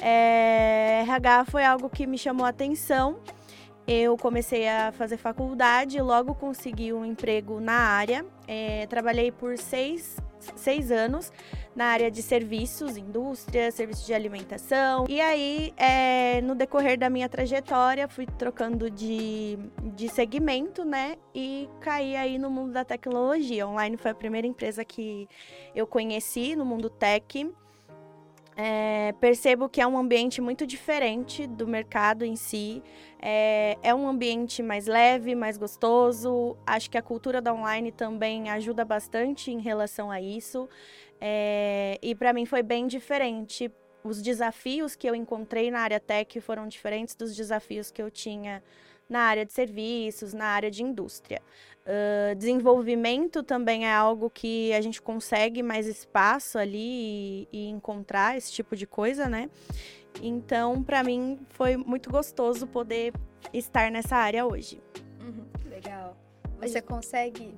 É, 0.00 1.02
RH 1.02 1.44
foi 1.44 1.62
algo 1.62 1.90
que 1.90 2.06
me 2.06 2.16
chamou 2.16 2.46
a 2.46 2.48
atenção. 2.48 3.18
Eu 3.86 4.16
comecei 4.16 4.66
a 4.66 4.92
fazer 4.92 5.18
faculdade, 5.18 6.00
logo 6.00 6.34
consegui 6.34 6.90
um 6.94 7.04
emprego 7.04 7.60
na 7.60 7.74
área. 7.74 8.24
É, 8.48 8.86
trabalhei 8.86 9.30
por 9.30 9.58
seis 9.58 10.16
seis 10.56 10.90
anos 10.90 11.32
na 11.74 11.86
área 11.86 12.10
de 12.10 12.22
serviços, 12.22 12.96
indústria, 12.96 13.70
serviços 13.70 14.06
de 14.06 14.14
alimentação. 14.14 15.06
E 15.08 15.20
aí, 15.20 15.72
é, 15.76 16.40
no 16.42 16.54
decorrer 16.54 16.98
da 16.98 17.10
minha 17.10 17.28
trajetória, 17.28 18.06
fui 18.06 18.26
trocando 18.26 18.88
de, 18.88 19.58
de 19.94 20.08
segmento, 20.08 20.84
né? 20.84 21.16
E 21.34 21.68
caí 21.80 22.16
aí 22.16 22.38
no 22.38 22.48
mundo 22.48 22.72
da 22.72 22.84
tecnologia. 22.84 23.66
Online 23.66 23.96
foi 23.96 24.12
a 24.12 24.14
primeira 24.14 24.46
empresa 24.46 24.84
que 24.84 25.28
eu 25.74 25.86
conheci 25.86 26.54
no 26.54 26.64
mundo 26.64 26.88
tech. 26.88 27.50
É, 28.56 29.12
percebo 29.20 29.68
que 29.68 29.80
é 29.80 29.86
um 29.86 29.98
ambiente 29.98 30.40
muito 30.40 30.66
diferente 30.66 31.46
do 31.46 31.66
mercado 31.66 32.24
em 32.24 32.36
si. 32.36 32.82
É, 33.20 33.76
é, 33.82 33.94
um 33.94 34.06
ambiente 34.06 34.62
mais 34.62 34.86
leve, 34.86 35.34
mais 35.34 35.58
gostoso. 35.58 36.56
Acho 36.66 36.88
que 36.90 36.96
a 36.96 37.02
cultura 37.02 37.40
da 37.40 37.52
online 37.52 37.90
também 37.90 38.50
ajuda 38.50 38.84
bastante 38.84 39.50
em 39.50 39.60
relação 39.60 40.10
a 40.10 40.20
isso. 40.20 40.68
É, 41.20 41.98
e 42.02 42.14
para 42.14 42.32
mim 42.32 42.46
foi 42.46 42.62
bem 42.62 42.86
diferente. 42.86 43.70
Os 44.04 44.22
desafios 44.22 44.94
que 44.94 45.08
eu 45.08 45.14
encontrei 45.14 45.70
na 45.70 45.80
área 45.80 45.98
tech 45.98 46.40
foram 46.40 46.68
diferentes 46.68 47.14
dos 47.14 47.34
desafios 47.34 47.90
que 47.90 48.02
eu 48.02 48.10
tinha 48.10 48.62
na 49.08 49.20
área 49.20 49.44
de 49.44 49.52
serviços, 49.52 50.32
na 50.32 50.46
área 50.46 50.70
de 50.70 50.82
indústria. 50.82 51.42
Uh, 51.86 52.34
desenvolvimento 52.34 53.42
também 53.42 53.86
é 53.86 53.92
algo 53.92 54.30
que 54.30 54.72
a 54.72 54.80
gente 54.80 55.02
consegue 55.02 55.62
mais 55.62 55.86
espaço 55.86 56.56
ali 56.56 56.78
e, 56.78 57.48
e 57.52 57.68
encontrar 57.68 58.38
esse 58.38 58.50
tipo 58.50 58.74
de 58.74 58.86
coisa, 58.86 59.28
né? 59.28 59.50
Então, 60.22 60.82
para 60.82 61.02
mim, 61.02 61.38
foi 61.50 61.76
muito 61.76 62.10
gostoso 62.10 62.66
poder 62.66 63.12
estar 63.52 63.90
nessa 63.90 64.16
área 64.16 64.46
hoje. 64.46 64.80
Uhum, 65.20 65.44
legal. 65.68 66.16
Você 66.60 66.80
consegue. 66.80 67.54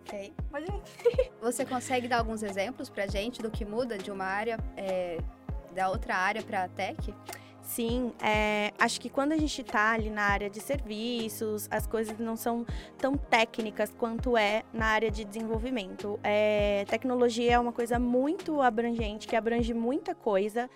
Ok. 0.00 0.32
Você 1.42 1.66
consegue 1.66 2.08
dar 2.08 2.18
alguns 2.18 2.42
exemplos 2.42 2.88
pra 2.88 3.06
gente 3.06 3.42
do 3.42 3.50
que 3.50 3.64
muda 3.64 3.98
de 3.98 4.10
uma 4.10 4.24
área, 4.24 4.58
é, 4.76 5.18
da 5.74 5.90
outra 5.90 6.16
área 6.16 6.42
para 6.42 6.64
a 6.64 6.68
tech? 6.68 7.14
Sim, 7.68 8.14
é, 8.22 8.72
acho 8.78 8.98
que 8.98 9.10
quando 9.10 9.32
a 9.32 9.36
gente 9.36 9.60
está 9.60 9.92
ali 9.92 10.08
na 10.08 10.22
área 10.22 10.48
de 10.48 10.58
serviços, 10.58 11.68
as 11.70 11.86
coisas 11.86 12.18
não 12.18 12.34
são 12.34 12.64
tão 12.96 13.14
técnicas 13.14 13.94
quanto 13.96 14.38
é 14.38 14.62
na 14.72 14.86
área 14.86 15.10
de 15.10 15.22
desenvolvimento. 15.22 16.18
É, 16.24 16.86
tecnologia 16.88 17.52
é 17.52 17.58
uma 17.58 17.70
coisa 17.70 17.98
muito 17.98 18.62
abrangente, 18.62 19.28
que 19.28 19.36
abrange 19.36 19.74
muita 19.74 20.14
coisa. 20.14 20.70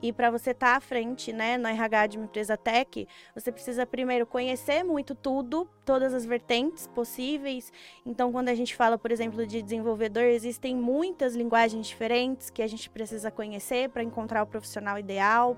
E 0.00 0.12
para 0.12 0.30
você 0.30 0.50
estar 0.50 0.72
tá 0.72 0.76
à 0.76 0.80
frente, 0.80 1.32
né, 1.32 1.56
no 1.56 1.66
RH 1.66 2.06
de 2.06 2.16
uma 2.18 2.26
empresa 2.26 2.56
tech, 2.56 3.08
você 3.34 3.50
precisa 3.50 3.84
primeiro 3.84 4.24
conhecer 4.24 4.84
muito 4.84 5.16
tudo, 5.16 5.68
todas 5.84 6.14
as 6.14 6.24
vertentes 6.24 6.86
possíveis. 6.86 7.72
Então, 8.04 8.30
quando 8.30 8.50
a 8.50 8.54
gente 8.54 8.76
fala, 8.76 8.96
por 8.96 9.10
exemplo, 9.10 9.44
de 9.46 9.62
desenvolvedor, 9.62 10.24
existem 10.24 10.76
muitas 10.76 11.34
linguagens 11.34 11.88
diferentes 11.88 12.50
que 12.50 12.62
a 12.62 12.66
gente 12.66 12.88
precisa 12.88 13.32
conhecer 13.32 13.88
para 13.88 14.02
encontrar 14.02 14.42
o 14.42 14.46
profissional 14.46 14.96
ideal 14.96 15.56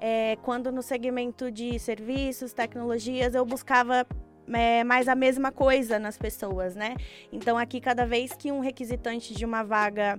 é, 0.00 0.36
quando 0.42 0.72
no 0.72 0.82
segmento 0.82 1.50
de 1.50 1.78
serviços, 1.78 2.52
tecnologias, 2.54 3.34
eu 3.34 3.44
buscava 3.44 4.06
é, 4.48 4.82
mais 4.82 5.08
a 5.08 5.14
mesma 5.14 5.52
coisa 5.52 5.98
nas 5.98 6.16
pessoas, 6.16 6.74
né? 6.74 6.96
Então, 7.30 7.58
aqui, 7.58 7.80
cada 7.80 8.06
vez 8.06 8.32
que 8.32 8.50
um 8.50 8.60
requisitante 8.60 9.34
de 9.34 9.44
uma 9.44 9.62
vaga 9.62 10.18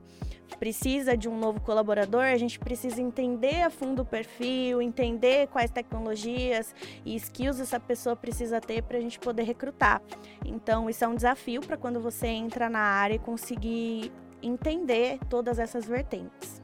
precisa 0.59 1.17
de 1.17 1.27
um 1.27 1.37
novo 1.37 1.61
colaborador, 1.61 2.23
a 2.23 2.37
gente 2.37 2.59
precisa 2.59 3.01
entender 3.01 3.63
a 3.63 3.69
fundo 3.69 4.03
o 4.03 4.05
perfil, 4.05 4.81
entender 4.81 5.47
quais 5.47 5.71
tecnologias 5.71 6.75
e 7.05 7.15
skills 7.15 7.59
essa 7.59 7.79
pessoa 7.79 8.15
precisa 8.15 8.61
ter 8.61 8.83
para 8.83 8.97
a 8.97 9.01
gente 9.01 9.17
poder 9.17 9.43
recrutar. 9.43 10.01
Então, 10.45 10.89
isso 10.89 11.03
é 11.03 11.07
um 11.07 11.15
desafio 11.15 11.61
para 11.61 11.77
quando 11.77 11.99
você 11.99 12.27
entra 12.27 12.69
na 12.69 12.79
área 12.79 13.15
e 13.15 13.19
conseguir 13.19 14.11
entender 14.43 15.19
todas 15.29 15.57
essas 15.57 15.85
vertentes. 15.85 16.61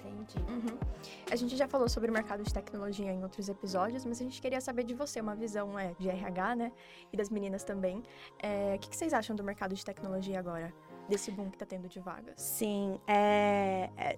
Entendi. 0.00 0.44
Uhum. 0.50 0.85
A 1.30 1.36
gente 1.36 1.56
já 1.56 1.66
falou 1.66 1.88
sobre 1.88 2.10
o 2.10 2.12
mercado 2.12 2.42
de 2.42 2.52
tecnologia 2.52 3.12
em 3.12 3.22
outros 3.22 3.48
episódios, 3.48 4.04
mas 4.04 4.20
a 4.20 4.24
gente 4.24 4.40
queria 4.40 4.60
saber 4.60 4.84
de 4.84 4.94
você, 4.94 5.20
uma 5.20 5.34
visão 5.34 5.78
é, 5.78 5.94
de 5.98 6.08
RH, 6.08 6.56
né? 6.56 6.72
E 7.12 7.16
das 7.16 7.30
meninas 7.30 7.64
também. 7.64 8.02
É, 8.38 8.74
o 8.76 8.78
que, 8.78 8.90
que 8.90 8.96
vocês 8.96 9.12
acham 9.12 9.34
do 9.34 9.42
mercado 9.42 9.74
de 9.74 9.84
tecnologia 9.84 10.38
agora? 10.38 10.72
Desse 11.08 11.30
boom 11.30 11.50
que 11.50 11.56
está 11.56 11.66
tendo 11.66 11.88
de 11.88 12.00
vagas? 12.00 12.34
Sim, 12.40 13.00
é, 13.06 13.90
é, 13.96 14.16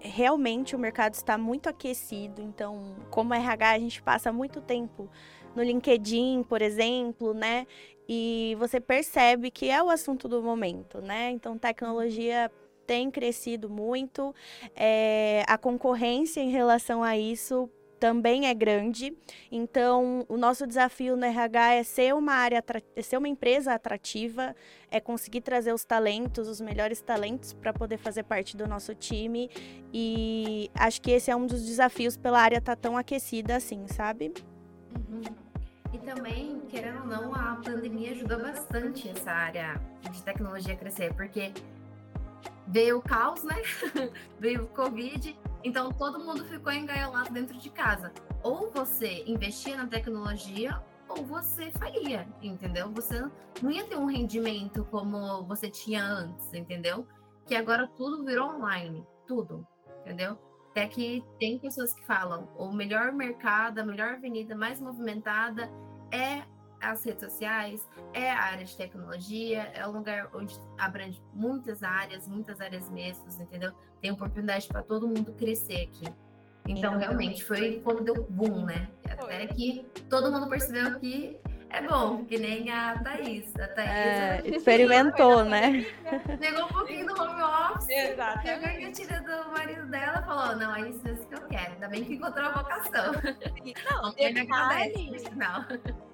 realmente 0.00 0.76
o 0.76 0.78
mercado 0.78 1.14
está 1.14 1.36
muito 1.36 1.68
aquecido. 1.68 2.40
Então, 2.40 2.96
como 3.10 3.34
RH, 3.34 3.70
a 3.70 3.78
gente 3.78 4.02
passa 4.02 4.32
muito 4.32 4.60
tempo 4.60 5.10
no 5.54 5.62
LinkedIn, 5.62 6.44
por 6.44 6.62
exemplo, 6.62 7.34
né? 7.34 7.66
E 8.08 8.56
você 8.58 8.80
percebe 8.80 9.50
que 9.50 9.68
é 9.68 9.82
o 9.82 9.90
assunto 9.90 10.28
do 10.28 10.42
momento, 10.42 11.00
né? 11.00 11.30
Então, 11.30 11.58
tecnologia 11.58 12.50
tem 12.88 13.10
crescido 13.10 13.68
muito. 13.68 14.34
É, 14.74 15.44
a 15.46 15.58
concorrência 15.58 16.40
em 16.40 16.48
relação 16.48 17.04
a 17.04 17.18
isso 17.18 17.70
também 18.00 18.46
é 18.46 18.54
grande. 18.54 19.14
Então, 19.52 20.24
o 20.26 20.38
nosso 20.38 20.66
desafio 20.66 21.14
no 21.16 21.24
RH 21.24 21.74
é 21.74 21.82
ser 21.82 22.14
uma 22.14 22.32
área, 22.32 22.64
é 22.96 23.02
ser 23.02 23.18
uma 23.18 23.28
empresa 23.28 23.74
atrativa, 23.74 24.56
é 24.90 25.00
conseguir 25.00 25.42
trazer 25.42 25.74
os 25.74 25.84
talentos, 25.84 26.48
os 26.48 26.62
melhores 26.62 27.02
talentos 27.02 27.52
para 27.52 27.74
poder 27.74 27.98
fazer 27.98 28.22
parte 28.22 28.56
do 28.56 28.66
nosso 28.66 28.94
time. 28.94 29.50
E 29.92 30.70
acho 30.74 31.02
que 31.02 31.10
esse 31.10 31.30
é 31.30 31.36
um 31.36 31.46
dos 31.46 31.66
desafios 31.66 32.16
pela 32.16 32.40
área 32.40 32.56
estar 32.56 32.74
tá 32.74 32.80
tão 32.80 32.96
aquecida 32.96 33.56
assim, 33.56 33.86
sabe? 33.88 34.32
Uhum. 34.96 35.22
E 35.92 35.98
também, 35.98 36.60
querendo 36.68 37.00
ou 37.00 37.06
não, 37.06 37.34
a 37.34 37.60
pandemia 37.64 38.12
ajudou 38.12 38.38
bastante 38.38 39.08
essa 39.08 39.30
área 39.30 39.80
de 40.10 40.22
tecnologia 40.22 40.74
a 40.74 40.76
crescer, 40.76 41.14
porque 41.14 41.52
veio 42.68 42.98
o 42.98 43.02
caos, 43.02 43.42
né? 43.42 43.56
veio 44.38 44.64
o 44.64 44.68
Covid, 44.68 45.38
então 45.64 45.90
todo 45.90 46.20
mundo 46.20 46.44
ficou 46.44 46.72
engaiolado 46.72 47.32
dentro 47.32 47.58
de 47.58 47.70
casa. 47.70 48.12
Ou 48.42 48.70
você 48.70 49.24
investia 49.26 49.76
na 49.76 49.86
tecnologia, 49.86 50.80
ou 51.08 51.24
você 51.24 51.70
falia, 51.72 52.28
entendeu? 52.42 52.90
Você 52.92 53.20
não 53.62 53.70
ia 53.70 53.84
ter 53.84 53.96
um 53.96 54.06
rendimento 54.06 54.84
como 54.90 55.42
você 55.44 55.70
tinha 55.70 56.04
antes, 56.04 56.52
entendeu? 56.52 57.06
Que 57.46 57.54
agora 57.54 57.88
tudo 57.96 58.24
virou 58.24 58.54
online, 58.54 59.04
tudo, 59.26 59.66
entendeu? 60.00 60.38
Até 60.70 60.86
que 60.86 61.24
tem 61.40 61.58
pessoas 61.58 61.94
que 61.94 62.04
falam, 62.04 62.48
o 62.56 62.70
melhor 62.70 63.10
mercado, 63.12 63.78
a 63.78 63.84
melhor 63.84 64.14
avenida 64.14 64.54
mais 64.54 64.80
movimentada 64.80 65.70
é 66.12 66.42
as 66.80 67.04
redes 67.04 67.22
sociais, 67.22 67.86
é 68.12 68.30
a 68.30 68.40
área 68.40 68.64
de 68.64 68.76
tecnologia, 68.76 69.70
é 69.74 69.86
um 69.86 69.92
lugar 69.92 70.30
onde 70.34 70.58
abrange 70.78 71.20
muitas 71.34 71.82
áreas, 71.82 72.26
muitas 72.26 72.60
áreas 72.60 72.88
mesmo, 72.90 73.24
entendeu? 73.40 73.72
Tem 74.00 74.10
oportunidade 74.10 74.68
para 74.68 74.82
todo 74.82 75.06
mundo 75.06 75.32
crescer 75.32 75.82
aqui. 75.82 76.12
Então, 76.66 76.98
realmente, 76.98 77.42
foi 77.44 77.80
quando 77.82 78.04
deu 78.04 78.26
boom, 78.28 78.66
né? 78.66 78.88
Até 79.08 79.46
que 79.46 79.86
todo 80.08 80.30
mundo 80.30 80.48
percebeu 80.48 80.98
que 81.00 81.40
é 81.70 81.82
bom, 81.82 82.24
que 82.24 82.38
nem 82.38 82.70
a 82.70 82.98
Thaís. 82.98 83.54
A 83.56 83.68
Thaís 83.68 83.90
é, 83.90 84.42
experimentou, 84.44 85.44
né? 85.44 85.86
Pegou 86.40 86.64
um 86.64 86.68
pouquinho 86.68 87.06
do 87.06 87.20
home 87.20 87.42
office, 87.42 87.88
Exato. 87.88 88.42
pegou 88.42 88.68
a 88.68 88.72
gatilha 88.72 89.20
do 89.22 89.50
marido 89.50 89.86
dela 89.86 90.20
e 90.20 90.26
falou: 90.26 90.56
não, 90.56 90.76
é 90.76 90.88
isso, 90.88 91.00
que 91.00 91.34
eu 91.34 91.46
quero. 91.48 91.72
Ainda 91.72 91.88
bem 91.88 92.04
que 92.04 92.14
encontrou 92.14 92.46
a 92.46 92.52
vocação. 92.52 93.12
Não, 93.90 94.02
não 94.02 94.14
detalhe, 94.14 95.12
não. 95.36 95.66
De... 95.66 96.07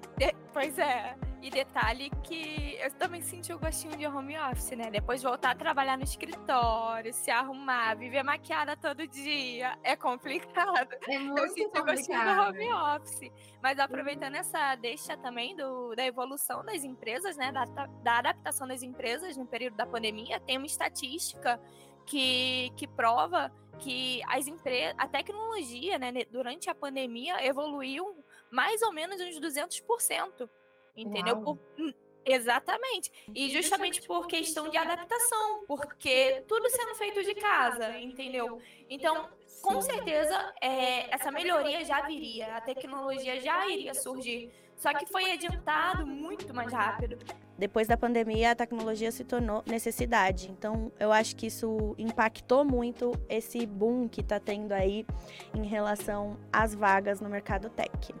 Pois 0.55 0.79
é. 0.79 1.17
E 1.41 1.49
detalhe 1.49 2.09
que 2.23 2.77
eu 2.79 2.89
também 2.91 3.21
senti 3.21 3.51
o 3.51 3.59
gostinho 3.59 3.97
de 3.97 4.07
home 4.07 4.37
office, 4.39 4.71
né? 4.71 4.89
Depois 4.89 5.21
voltar 5.21 5.51
a 5.51 5.55
trabalhar 5.55 5.97
no 5.97 6.05
escritório, 6.05 7.13
se 7.13 7.29
arrumar, 7.29 7.95
viver 7.95 8.23
maquiada 8.23 8.73
todo 8.77 9.05
dia, 9.05 9.77
é 9.83 9.97
complicado. 9.97 10.87
É 11.09 11.19
muito 11.19 11.41
eu 11.41 11.49
senti 11.49 11.77
o 11.77 11.83
gostinho 11.83 12.23
do 12.23 12.41
home 12.41 12.71
office. 12.71 13.29
Mas 13.61 13.77
aproveitando 13.79 14.35
essa 14.35 14.75
deixa 14.75 15.17
também 15.17 15.57
do, 15.57 15.93
da 15.93 16.05
evolução 16.05 16.63
das 16.63 16.85
empresas, 16.85 17.35
né? 17.35 17.51
Da, 17.51 17.65
da 17.65 18.17
adaptação 18.19 18.65
das 18.65 18.81
empresas 18.81 19.35
no 19.35 19.45
período 19.45 19.75
da 19.75 19.85
pandemia, 19.85 20.39
tem 20.39 20.55
uma 20.55 20.67
estatística 20.67 21.59
que, 22.05 22.71
que 22.77 22.87
prova 22.87 23.51
que 23.77 24.21
as 24.29 24.47
empresas, 24.47 24.95
a 24.97 25.05
tecnologia, 25.05 25.99
né, 25.99 26.13
durante 26.31 26.69
a 26.69 26.75
pandemia 26.75 27.45
evoluiu 27.45 28.23
mais 28.51 28.81
ou 28.81 28.91
menos 28.91 29.19
uns 29.19 29.39
200%. 29.39 30.49
Entendeu? 30.95 31.41
Por, 31.41 31.59
hum, 31.77 31.93
exatamente. 32.25 33.11
E 33.33 33.49
justamente 33.49 34.01
por 34.07 34.27
questão 34.27 34.69
de 34.69 34.77
adaptação, 34.77 35.65
porque 35.67 36.43
tudo 36.47 36.69
sendo 36.69 36.95
feito 36.95 37.21
de 37.23 37.35
casa, 37.35 37.99
entendeu? 37.99 38.61
Então, 38.89 39.29
com 39.61 39.81
certeza, 39.81 40.53
é, 40.61 41.13
essa 41.13 41.31
melhoria 41.31 41.83
já 41.83 42.01
viria, 42.01 42.55
a 42.55 42.61
tecnologia 42.61 43.41
já 43.41 43.67
iria 43.67 43.93
surgir. 43.93 44.51
Só 44.77 44.93
que 44.93 45.05
foi 45.05 45.31
adiantado 45.31 46.05
muito 46.05 46.53
mais 46.53 46.71
rápido. 46.71 47.17
Depois 47.57 47.87
da 47.87 47.95
pandemia, 47.95 48.51
a 48.51 48.55
tecnologia 48.55 49.11
se 49.11 49.23
tornou 49.23 49.63
necessidade. 49.65 50.51
Então, 50.51 50.91
eu 50.99 51.11
acho 51.11 51.35
que 51.35 51.47
isso 51.47 51.95
impactou 51.97 52.65
muito 52.65 53.13
esse 53.29 53.65
boom 53.65 54.09
que 54.09 54.19
está 54.19 54.39
tendo 54.39 54.73
aí 54.73 55.05
em 55.53 55.65
relação 55.65 56.37
às 56.51 56.75
vagas 56.75 57.21
no 57.21 57.29
mercado 57.29 57.69
tech. 57.69 58.13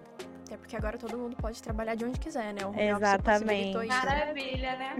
Até 0.55 0.57
porque 0.57 0.75
agora 0.77 0.97
todo 0.97 1.17
mundo 1.17 1.35
pode 1.35 1.61
trabalhar 1.61 1.95
de 1.95 2.05
onde 2.05 2.17
quiser, 2.17 2.53
né? 2.53 2.65
O 2.65 2.69
home 2.69 2.81
Exatamente. 2.81 3.77
Isso, 3.77 3.87
Maravilha, 3.87 4.77
né? 4.77 4.95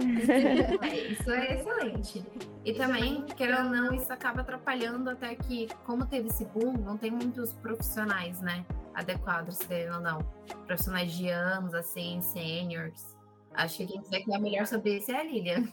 é, 0.82 0.96
isso 1.12 1.30
é 1.30 1.54
excelente. 1.54 2.24
E 2.62 2.74
também, 2.74 3.24
querendo 3.34 3.64
ou 3.64 3.70
não, 3.70 3.94
isso 3.94 4.12
acaba 4.12 4.42
atrapalhando 4.42 5.08
até 5.08 5.34
que, 5.34 5.68
como 5.86 6.04
teve 6.04 6.28
esse 6.28 6.44
boom, 6.44 6.74
não 6.74 6.98
tem 6.98 7.10
muitos 7.10 7.54
profissionais, 7.54 8.38
né? 8.42 8.66
Adequados, 8.94 9.56
querendo 9.58 9.94
ou 9.94 10.00
não. 10.02 10.18
Profissionais 10.66 11.10
de 11.12 11.30
anos, 11.30 11.72
assim, 11.72 12.20
seniors. 12.20 13.16
Acho 13.54 13.78
que 13.78 13.86
quem 13.86 14.02
quiser 14.02 14.24
falar 14.24 14.40
melhor 14.40 14.66
sobre 14.66 14.98
isso 14.98 15.10
é 15.10 15.20
a 15.20 15.24
Lilian. 15.24 15.64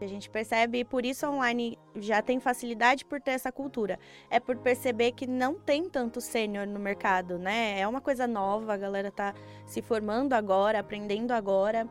A 0.00 0.06
gente 0.06 0.30
percebe 0.30 0.80
e 0.80 0.84
por 0.84 1.04
isso 1.04 1.26
online 1.26 1.76
já 1.98 2.22
tem 2.22 2.40
facilidade 2.40 3.04
por 3.04 3.20
ter 3.20 3.32
essa 3.32 3.52
cultura. 3.52 3.98
É 4.30 4.38
por 4.40 4.56
perceber 4.56 5.12
que 5.12 5.26
não 5.26 5.54
tem 5.54 5.88
tanto 5.88 6.20
sênior 6.20 6.66
no 6.66 6.78
mercado, 6.78 7.38
né? 7.38 7.78
É 7.80 7.86
uma 7.86 8.00
coisa 8.00 8.26
nova, 8.26 8.74
a 8.74 8.76
galera 8.76 9.10
tá 9.10 9.34
se 9.66 9.82
formando 9.82 10.32
agora, 10.32 10.78
aprendendo 10.78 11.32
agora. 11.32 11.88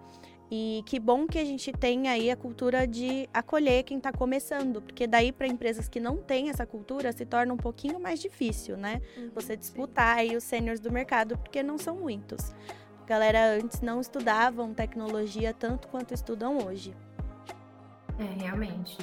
E 0.50 0.83
que 0.85 1.00
bom 1.00 1.25
que 1.25 1.39
a 1.39 1.45
gente 1.45 1.71
tem 1.71 2.07
aí 2.07 2.29
a 2.29 2.35
cultura 2.35 2.85
de 2.85 3.27
acolher 3.33 3.83
quem 3.83 3.97
está 3.97 4.12
começando, 4.12 4.79
porque 4.79 5.07
daí 5.07 5.31
para 5.31 5.47
empresas 5.47 5.89
que 5.89 6.00
não 6.00 6.17
têm 6.17 6.50
essa 6.50 6.65
cultura 6.67 7.12
se 7.12 7.25
torna 7.25 7.51
um 7.53 7.57
pouquinho 7.57 8.00
mais 8.00 8.19
difícil, 8.19 8.77
né? 8.77 9.01
Uhum, 9.17 9.31
Você 9.33 9.57
disputar 9.57 10.15
sim. 10.15 10.21
aí 10.21 10.38
os 10.38 10.43
sêniors 10.43 10.79
do 10.79 10.91
mercado, 10.91 11.35
porque 11.38 11.63
não 11.63 11.79
são 11.79 11.95
muitos. 11.95 12.53
A 13.01 13.07
galera 13.07 13.55
antes 13.55 13.81
não 13.81 14.00
estudavam 14.00 14.74
tecnologia 14.74 15.53
tanto 15.53 15.88
quanto 15.88 16.13
estudam 16.13 16.59
hoje. 16.59 16.95
É, 18.19 18.43
realmente. 18.43 18.97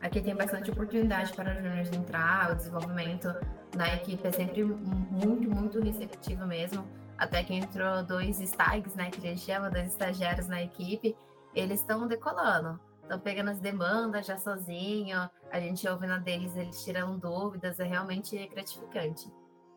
Aqui 0.00 0.20
tem 0.20 0.34
bastante 0.34 0.70
oportunidade 0.70 1.32
para 1.32 1.50
os 1.50 1.56
juniors 1.56 1.92
entrar, 1.92 2.52
o 2.52 2.54
desenvolvimento 2.54 3.34
da 3.76 3.94
equipe 3.94 4.26
é 4.26 4.30
sempre 4.30 4.64
muito, 4.64 5.50
muito 5.50 5.80
receptivo 5.80 6.46
mesmo. 6.46 6.86
Até 7.16 7.42
que 7.42 7.52
entrou 7.52 8.04
dois 8.04 8.40
stags, 8.40 8.94
né, 8.94 9.10
que 9.10 9.18
a 9.18 9.30
gente 9.30 9.40
chama, 9.40 9.68
dois 9.68 9.88
estagiários 9.88 10.46
na 10.46 10.62
equipe, 10.62 11.16
eles 11.52 11.80
estão 11.80 12.06
decolando. 12.06 12.80
Estão 13.02 13.18
pegando 13.18 13.50
as 13.50 13.58
demandas 13.58 14.26
já 14.26 14.36
sozinho, 14.36 15.28
a 15.50 15.60
gente 15.60 15.88
ouve 15.88 16.06
na 16.06 16.18
deles, 16.18 16.56
eles 16.56 16.84
tirando 16.84 17.18
dúvidas, 17.18 17.80
é 17.80 17.84
realmente 17.84 18.36
gratificante 18.48 19.26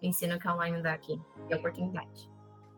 o 0.02 0.06
ensino 0.06 0.38
que 0.38 0.48
a 0.48 0.54
online 0.54 0.82
dá 0.82 0.94
aqui, 0.94 1.20
e 1.50 1.54
a 1.54 1.58
oportunidade. 1.58 2.30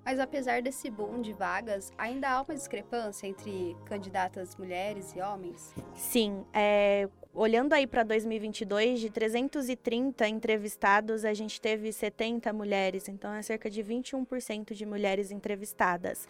Mas 0.05 0.19
apesar 0.19 0.61
desse 0.61 0.89
boom 0.89 1.21
de 1.21 1.33
vagas, 1.33 1.91
ainda 1.97 2.29
há 2.29 2.41
uma 2.41 2.53
discrepância 2.53 3.25
entre 3.25 3.75
candidatas 3.85 4.55
mulheres 4.57 5.15
e 5.15 5.21
homens? 5.21 5.73
Sim, 5.93 6.45
é, 6.53 7.09
olhando 7.33 7.73
aí 7.73 7.87
para 7.87 8.03
2022, 8.03 8.99
de 8.99 9.09
330 9.09 10.27
entrevistados, 10.27 11.25
a 11.25 11.33
gente 11.33 11.59
teve 11.59 11.91
70 11.91 12.53
mulheres, 12.53 13.09
então 13.09 13.33
é 13.33 13.41
cerca 13.41 13.69
de 13.69 13.83
21% 13.83 14.73
de 14.73 14.85
mulheres 14.85 15.31
entrevistadas. 15.31 16.27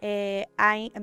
É, 0.00 0.48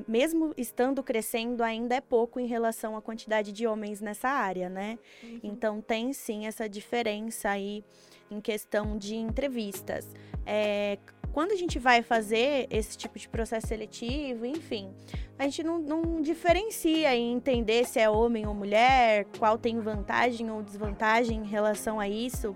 mesmo 0.07 0.53
estando 0.57 1.03
crescendo, 1.03 1.63
ainda 1.63 1.95
é 1.95 2.01
pouco 2.01 2.39
em 2.39 2.48
relação 2.48 2.98
à 2.98 3.01
quantidade 3.01 3.51
de 3.51 3.67
homens 3.67 4.01
nessa 4.01 4.29
área, 4.29 4.69
né? 4.69 4.98
Uhum. 5.24 5.39
Então 5.43 5.81
tem 5.81 6.13
sim 6.13 6.48
essa 6.48 6.67
diferença 6.67 7.50
aí 7.50 7.83
em 8.31 8.41
questão 8.41 8.98
de 8.98 9.15
entrevistas. 9.15 10.07
É, 10.45 10.98
quando 11.33 11.51
a 11.51 11.55
gente 11.55 11.79
vai 11.79 12.03
fazer 12.03 12.67
esse 12.69 12.95
tipo 12.95 13.17
de 13.17 13.27
processo 13.27 13.65
seletivo, 13.65 14.45
enfim, 14.45 14.93
a 15.37 15.45
gente 15.45 15.63
não, 15.63 15.79
não 15.79 16.21
diferencia 16.21 17.13
em 17.15 17.33
entender 17.33 17.85
se 17.85 17.99
é 17.99 18.07
homem 18.07 18.45
ou 18.45 18.53
mulher, 18.53 19.25
qual 19.39 19.57
tem 19.57 19.79
vantagem 19.79 20.51
ou 20.51 20.61
desvantagem 20.61 21.39
em 21.39 21.47
relação 21.47 21.99
a 21.99 22.07
isso. 22.07 22.55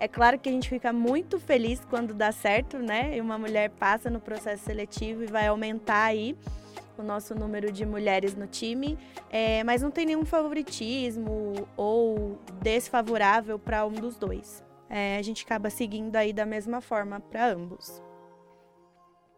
É 0.00 0.08
claro 0.08 0.40
que 0.40 0.48
a 0.48 0.52
gente 0.52 0.68
fica 0.68 0.92
muito 0.92 1.38
feliz 1.38 1.80
quando 1.88 2.12
dá 2.12 2.32
certo, 2.32 2.78
né? 2.78 3.16
E 3.16 3.20
uma 3.20 3.38
mulher 3.38 3.70
passa 3.70 4.10
no 4.10 4.20
processo 4.20 4.64
seletivo 4.64 5.22
e 5.22 5.26
vai 5.26 5.46
aumentar 5.46 6.02
aí 6.02 6.36
o 6.98 7.04
nosso 7.04 7.32
número 7.32 7.70
de 7.70 7.86
mulheres 7.86 8.34
no 8.34 8.48
time, 8.48 8.98
é, 9.30 9.62
mas 9.62 9.82
não 9.82 9.90
tem 9.90 10.04
nenhum 10.04 10.24
favoritismo 10.24 11.68
ou 11.76 12.38
desfavorável 12.60 13.56
para 13.56 13.86
um 13.86 13.92
dos 13.92 14.16
dois. 14.16 14.64
É, 14.90 15.16
a 15.16 15.22
gente 15.22 15.44
acaba 15.44 15.70
seguindo 15.70 16.16
aí 16.16 16.32
da 16.32 16.44
mesma 16.44 16.80
forma 16.80 17.20
para 17.20 17.46
ambos 17.46 18.04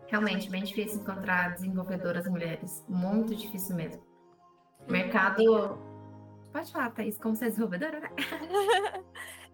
realmente 0.09 0.51
bem 0.51 0.65
difícil 0.65 1.01
encontrar 1.01 1.55
desenvolvedoras 1.55 2.27
mulheres. 2.29 2.85
Muito 2.89 3.35
difícil 3.35 3.77
mesmo. 3.77 4.03
Mercado. 4.89 5.79
Pode 6.53 6.73
falar, 6.73 6.91
Thaís, 6.91 7.19
como 7.19 7.37
você 7.37 7.47
é 7.47 7.49
desenvolvedora, 7.49 8.01
né? 8.01 8.11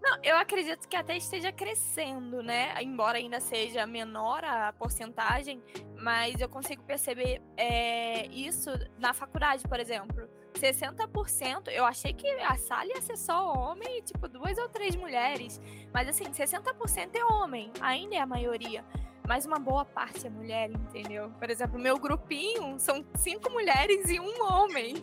Não, 0.00 0.18
eu 0.22 0.36
acredito 0.36 0.86
que 0.86 0.96
até 0.96 1.16
esteja 1.16 1.50
crescendo, 1.50 2.42
né? 2.42 2.74
Embora 2.82 3.16
ainda 3.16 3.40
seja 3.40 3.86
menor 3.86 4.44
a 4.44 4.72
porcentagem, 4.74 5.62
mas 5.98 6.38
eu 6.40 6.48
consigo 6.48 6.82
perceber 6.82 7.40
é, 7.56 8.26
isso 8.26 8.70
na 8.98 9.14
faculdade, 9.14 9.64
por 9.66 9.80
exemplo. 9.80 10.28
60%, 10.52 11.68
eu 11.68 11.84
achei 11.84 12.12
que 12.12 12.28
a 12.42 12.56
sala 12.56 12.86
ia 12.86 13.00
ser 13.00 13.16
só 13.16 13.52
homem 13.54 13.98
e, 13.98 14.02
tipo, 14.02 14.28
duas 14.28 14.56
ou 14.58 14.68
três 14.68 14.94
mulheres. 14.94 15.60
Mas, 15.92 16.08
assim, 16.08 16.24
60% 16.24 17.14
é 17.14 17.24
homem, 17.24 17.72
ainda 17.80 18.14
é 18.14 18.20
a 18.20 18.26
maioria 18.26 18.84
mas 19.26 19.46
uma 19.46 19.58
boa 19.58 19.84
parte 19.84 20.26
é 20.26 20.30
mulher, 20.30 20.70
entendeu? 20.70 21.30
Por 21.38 21.48
exemplo, 21.50 21.78
meu 21.78 21.98
grupinho 21.98 22.78
são 22.78 23.04
cinco 23.14 23.50
mulheres 23.50 24.08
e 24.10 24.20
um 24.20 24.42
homem. 24.42 24.94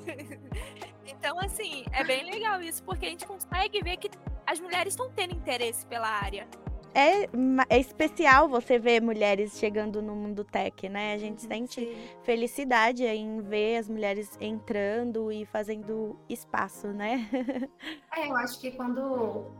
então, 1.05 1.39
assim, 1.39 1.84
é 1.91 2.03
bem 2.03 2.23
legal 2.29 2.62
isso, 2.62 2.84
porque 2.84 3.05
a 3.07 3.10
gente 3.10 3.25
consegue 3.25 3.81
ver 3.81 3.97
que 3.97 4.10
as 4.45 4.60
mulheres 4.60 4.93
estão 4.93 5.10
tendo 5.12 5.34
interesse 5.34 5.86
pela 5.88 6.07
área. 6.07 6.47
É, 6.93 7.23
é, 7.69 7.79
especial 7.79 8.49
você 8.49 8.77
ver 8.77 9.01
mulheres 9.01 9.57
chegando 9.57 10.01
no 10.01 10.13
mundo 10.13 10.43
tech, 10.43 10.89
né? 10.89 11.13
A 11.13 11.17
gente 11.17 11.41
sente 11.41 11.79
Sim. 11.79 12.10
felicidade 12.23 13.05
em 13.05 13.39
ver 13.41 13.77
as 13.77 13.88
mulheres 13.88 14.38
entrando 14.41 15.31
e 15.31 15.45
fazendo 15.45 16.19
espaço, 16.27 16.88
né? 16.88 17.29
é, 18.13 18.27
eu 18.27 18.36
acho 18.36 18.60
que 18.60 18.71
quando 18.71 18.99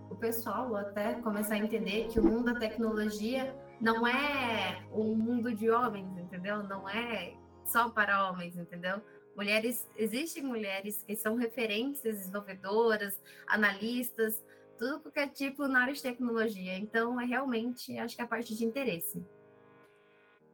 o 0.10 0.15
pessoal 0.19 0.76
até 0.76 1.13
começar 1.15 1.56
a 1.56 1.60
entender 1.60 2.08
que 2.10 2.19
o 2.19 2.24
mundo 2.24 2.54
da 2.54 2.60
tecnologia 2.60 3.56
não 3.82 4.08
é 4.08 4.86
um 4.94 5.15
mundo 5.15 5.54
de 5.54 5.70
homens, 5.70 6.17
entendeu? 6.17 6.62
Não 6.63 6.88
é 6.88 7.34
só 7.65 7.89
para 7.89 8.30
homens, 8.30 8.56
entendeu? 8.56 9.02
Mulheres, 9.36 9.89
existem 9.96 10.44
mulheres 10.44 11.04
que 11.04 11.15
são 11.15 11.36
referências 11.36 12.17
desenvolvedoras, 12.17 13.20
analistas, 13.48 14.44
tudo 14.78 15.00
qualquer 15.00 15.30
tipo 15.30 15.67
na 15.67 15.82
área 15.82 15.94
de 15.94 16.02
tecnologia. 16.02 16.78
Então, 16.78 17.20
é 17.20 17.26
realmente, 17.26 17.98
acho 17.98 18.15
que 18.15 18.22
é 18.22 18.26
a 18.26 18.28
parte 18.28 18.56
de 18.56 18.65
interesse. 18.65 19.26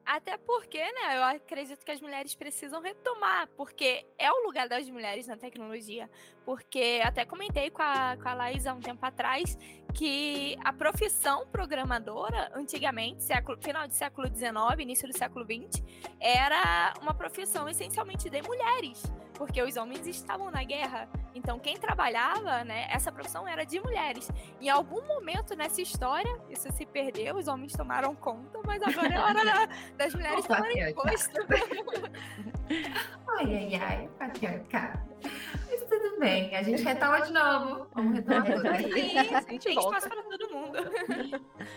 Até 0.08 0.38
porque, 0.38 0.80
né, 0.80 1.17
eu 1.17 1.24
acredito 1.26 1.84
que 1.84 1.91
as 1.91 2.00
mulheres 2.00 2.34
precisam 2.34 2.82
retomar, 2.82 3.50
porque 3.58 4.06
é 4.17 4.32
o 4.32 4.46
lugar 4.46 4.70
das 4.70 4.89
mulheres 4.89 5.28
na 5.28 5.36
tecnologia. 5.36 6.10
Porque 6.46 7.02
até 7.04 7.26
comentei 7.26 7.70
com 7.70 7.82
a, 7.82 8.15
com 8.15 8.30
a 8.30 8.34
Laís 8.34 8.65
há 8.65 8.74
um 8.74 8.80
tempo 8.80 9.06
atrás 9.06 9.58
que 9.93 10.58
a 10.63 10.72
profissão 10.72 11.46
programadora, 11.48 12.50
antigamente, 12.56 13.22
século, 13.22 13.62
final 13.62 13.86
do 13.86 13.93
século 13.93 14.28
XIX, 14.28 14.80
início 14.80 15.10
do 15.10 15.17
século 15.17 15.43
XX, 15.43 15.84
era 16.22 16.93
uma 17.02 17.13
profissão 17.13 17.67
essencialmente 17.67 18.30
de 18.30 18.41
mulheres 18.43 19.04
porque 19.38 19.62
os 19.62 19.78
homens 19.78 20.06
estavam 20.08 20.50
na 20.50 20.63
guerra. 20.63 21.08
Então, 21.34 21.60
quem 21.60 21.78
trabalhava, 21.78 22.63
né, 22.63 22.88
essa 22.89 23.12
profissão 23.12 23.47
era 23.47 23.63
de 23.63 23.80
mulheres. 23.80 24.30
Em 24.60 24.69
algum 24.69 25.02
momento 25.06 25.56
nessa 25.56 25.82
história, 25.82 26.36
isso 26.50 26.69
se 26.71 26.86
perdeu, 26.86 27.36
os 27.36 27.47
homens 27.47 27.73
tomaram 27.73 28.15
conta, 28.15 28.60
mas 28.65 28.82
agora 28.82 29.13
é 29.13 29.19
hora 29.19 29.45
da, 29.45 29.65
das 29.95 30.15
mulheres 30.15 30.43
Opa, 30.45 30.56
tomarem 30.56 30.93
posto. 30.95 31.39
ai, 33.38 33.56
ai, 33.56 33.76
ai, 33.76 34.10
patriarcado. 34.17 35.08
Mas 35.69 35.84
tudo 35.84 36.19
bem, 36.19 36.56
a 36.56 36.63
gente 36.63 36.82
retoma 36.82 37.21
de 37.21 37.32
novo. 37.32 37.88
Vamos 37.93 38.15
retomar 38.15 38.45
tudo. 38.45 38.62
Sim, 39.47 39.60
tem 39.60 39.78
espaço 39.78 40.10
para 40.10 40.23
todo 40.23 40.54
mundo. 40.54 40.78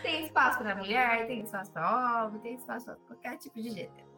Tem 0.02 0.24
espaço 0.24 0.58
para 0.58 0.74
mulher, 0.76 1.26
tem 1.26 1.40
espaço 1.42 1.72
para 1.72 2.24
homem, 2.26 2.40
tem 2.40 2.54
espaço 2.54 2.86
para 2.86 2.96
qualquer 3.06 3.36
tipo 3.36 3.60
de 3.60 3.70
gênero. 3.70 4.09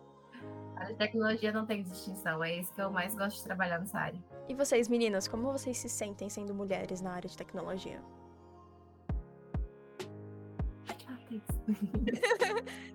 A 0.77 0.93
tecnologia 0.95 1.53
não 1.53 1.67
tem 1.67 1.83
distinção, 1.83 2.43
é 2.43 2.57
isso 2.57 2.73
que 2.75 2.81
eu 2.81 2.91
mais 2.91 3.15
gosto 3.15 3.37
de 3.37 3.45
trabalhar 3.45 3.79
nessa 3.79 3.99
área. 3.99 4.21
E 4.49 4.55
vocês, 4.55 4.89
meninas, 4.89 5.29
como 5.29 5.53
vocês 5.53 5.79
se 5.79 5.89
sentem 5.89 6.29
sendo 6.29 6.55
mulheres 6.55 7.01
na 7.01 7.13
área 7.13 7.29
de 7.29 7.37
tecnologia? 7.37 8.01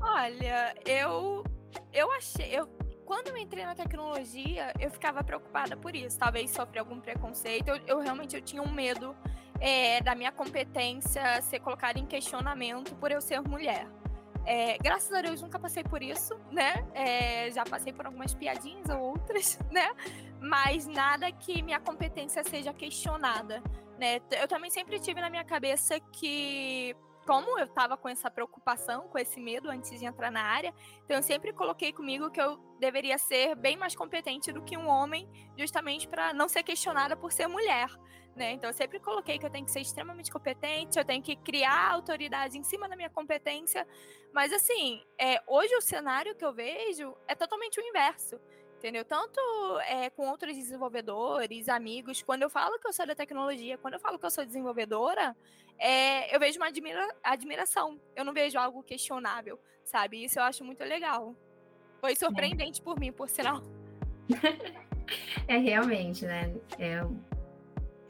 Olha, 0.00 0.74
eu 0.84 1.44
eu 1.92 2.10
achei, 2.12 2.48
eu 2.56 2.66
quando 3.08 3.28
eu 3.28 3.36
entrei 3.38 3.64
na 3.64 3.74
tecnologia, 3.74 4.70
eu 4.78 4.90
ficava 4.90 5.24
preocupada 5.24 5.74
por 5.74 5.96
isso. 5.96 6.18
Talvez 6.18 6.50
sofrer 6.50 6.80
algum 6.80 7.00
preconceito. 7.00 7.68
Eu, 7.68 7.76
eu 7.86 7.98
realmente 8.00 8.36
eu 8.36 8.42
tinha 8.42 8.62
um 8.62 8.70
medo 8.70 9.16
é, 9.58 10.02
da 10.02 10.14
minha 10.14 10.30
competência 10.30 11.40
ser 11.40 11.60
colocada 11.60 11.98
em 11.98 12.04
questionamento 12.04 12.94
por 12.96 13.10
eu 13.10 13.22
ser 13.22 13.40
mulher. 13.40 13.86
É, 14.50 14.78
graças 14.78 15.12
a 15.12 15.20
Deus 15.20 15.42
nunca 15.42 15.58
passei 15.58 15.84
por 15.84 16.02
isso, 16.02 16.34
né? 16.50 16.82
É, 16.94 17.50
já 17.50 17.66
passei 17.66 17.92
por 17.92 18.06
algumas 18.06 18.32
piadinhas 18.32 18.88
ou 18.88 18.98
outras, 18.98 19.58
né? 19.70 19.90
Mas 20.40 20.86
nada 20.86 21.30
que 21.30 21.60
minha 21.60 21.78
competência 21.78 22.42
seja 22.42 22.72
questionada, 22.72 23.62
né? 23.98 24.22
Eu 24.40 24.48
também 24.48 24.70
sempre 24.70 24.98
tive 24.98 25.20
na 25.20 25.28
minha 25.28 25.44
cabeça 25.44 26.00
que 26.00 26.96
como 27.26 27.58
eu 27.58 27.66
estava 27.66 27.94
com 27.94 28.08
essa 28.08 28.30
preocupação, 28.30 29.06
com 29.08 29.18
esse 29.18 29.38
medo 29.38 29.68
antes 29.68 30.00
de 30.00 30.06
entrar 30.06 30.30
na 30.30 30.44
área, 30.44 30.72
então 31.04 31.18
eu 31.18 31.22
sempre 31.22 31.52
coloquei 31.52 31.92
comigo 31.92 32.30
que 32.30 32.40
eu 32.40 32.56
deveria 32.80 33.18
ser 33.18 33.54
bem 33.54 33.76
mais 33.76 33.94
competente 33.94 34.50
do 34.50 34.62
que 34.62 34.78
um 34.78 34.88
homem, 34.88 35.28
justamente 35.58 36.08
para 36.08 36.32
não 36.32 36.48
ser 36.48 36.62
questionada 36.62 37.14
por 37.14 37.30
ser 37.32 37.46
mulher. 37.46 37.90
Né? 38.38 38.52
Então 38.52 38.70
eu 38.70 38.74
sempre 38.74 39.00
coloquei 39.00 39.36
que 39.36 39.44
eu 39.44 39.50
tenho 39.50 39.64
que 39.64 39.72
ser 39.72 39.80
extremamente 39.80 40.30
competente, 40.30 40.96
eu 40.96 41.04
tenho 41.04 41.20
que 41.20 41.34
criar 41.34 41.90
autoridade 41.90 42.56
em 42.56 42.62
cima 42.62 42.88
da 42.88 42.94
minha 42.94 43.10
competência. 43.10 43.84
Mas 44.32 44.52
assim, 44.52 45.02
é, 45.18 45.42
hoje 45.44 45.74
o 45.74 45.80
cenário 45.80 46.36
que 46.36 46.44
eu 46.44 46.52
vejo 46.52 47.16
é 47.26 47.34
totalmente 47.34 47.80
o 47.80 47.82
inverso 47.82 48.40
entendeu? 48.78 49.04
Tanto 49.04 49.40
é, 49.88 50.08
com 50.10 50.28
outros 50.28 50.54
desenvolvedores, 50.54 51.68
amigos, 51.68 52.22
quando 52.22 52.42
eu 52.42 52.48
falo 52.48 52.78
que 52.78 52.86
eu 52.86 52.92
sou 52.92 53.04
da 53.04 53.14
tecnologia, 53.14 53.76
quando 53.76 53.94
eu 53.94 54.00
falo 54.00 54.20
que 54.20 54.24
eu 54.24 54.30
sou 54.30 54.44
desenvolvedora, 54.44 55.36
é, 55.76 56.32
eu 56.32 56.38
vejo 56.38 56.60
uma 56.60 56.68
admira 56.68 57.08
admiração, 57.22 58.00
eu 58.14 58.24
não 58.24 58.32
vejo 58.32 58.56
algo 58.56 58.80
questionável, 58.84 59.58
sabe? 59.84 60.24
Isso 60.24 60.38
eu 60.38 60.44
acho 60.44 60.64
muito 60.64 60.84
legal. 60.84 61.34
Foi 62.00 62.14
surpreendente 62.14 62.80
por 62.80 63.00
mim, 63.00 63.12
por 63.12 63.28
sinal. 63.28 63.62
é 65.48 65.56
realmente, 65.56 66.24
né? 66.24 66.54
É, 66.78 67.00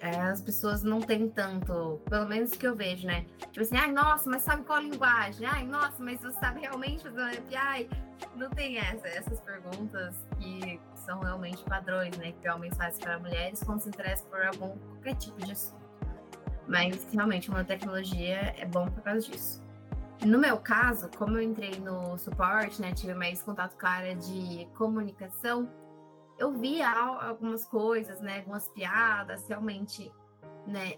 as 0.03 0.41
pessoas 0.41 0.83
não 0.83 1.01
têm 1.01 1.29
tanto, 1.29 2.01
pelo 2.09 2.27
menos 2.27 2.53
que 2.53 2.67
eu 2.67 2.75
vejo, 2.75 3.07
né? 3.07 3.27
Tipo 3.39 3.63
assim, 3.63 3.77
ai, 3.77 3.91
nossa, 3.91 4.29
mas 4.31 4.43
sabe 4.43 4.63
qual 4.65 4.81
linguagem? 4.81 5.47
Ai, 5.47 5.65
nossa, 5.65 6.03
mas 6.03 6.21
você 6.21 6.39
sabe 6.39 6.61
realmente 6.61 7.03
fazer 7.03 7.21
uma 7.21 7.31
API? 7.31 7.89
Não 8.37 8.51
tem 8.51 8.79
essa, 8.79 9.09
essas 9.09 9.41
perguntas 9.41 10.15
que 10.39 10.81
são 10.95 11.21
realmente 11.21 11.63
padrões, 11.65 12.17
né? 12.17 12.33
Que 12.41 12.49
homens 12.49 12.77
fazem 12.77 13.01
para 13.01 13.19
mulheres 13.19 13.63
quando 13.65 13.81
se 13.81 13.89
interessam 13.89 14.29
por 14.29 14.43
algum 14.43 14.77
qualquer 14.79 15.15
tipo 15.17 15.45
de 15.45 15.53
assunto. 15.53 15.79
Mas 16.67 17.07
realmente 17.13 17.49
uma 17.49 17.65
tecnologia 17.65 18.55
é 18.57 18.65
bom 18.67 18.89
por 18.89 19.03
causa 19.03 19.27
disso. 19.27 19.63
No 20.25 20.39
meu 20.39 20.59
caso, 20.59 21.09
como 21.17 21.37
eu 21.37 21.43
entrei 21.43 21.79
no 21.79 22.19
suporte, 22.19 22.83
né, 22.83 22.93
tive 22.93 23.15
mais 23.15 23.43
contato 23.43 23.77
com 23.79 23.87
a 23.87 23.91
área 23.91 24.17
de 24.17 24.67
comunicação, 24.77 25.71
eu 26.39 26.53
via 26.53 26.91
algumas 26.91 27.65
coisas, 27.65 28.21
né, 28.21 28.39
algumas 28.39 28.69
piadas, 28.69 29.47
realmente, 29.49 30.13
né, 30.67 30.95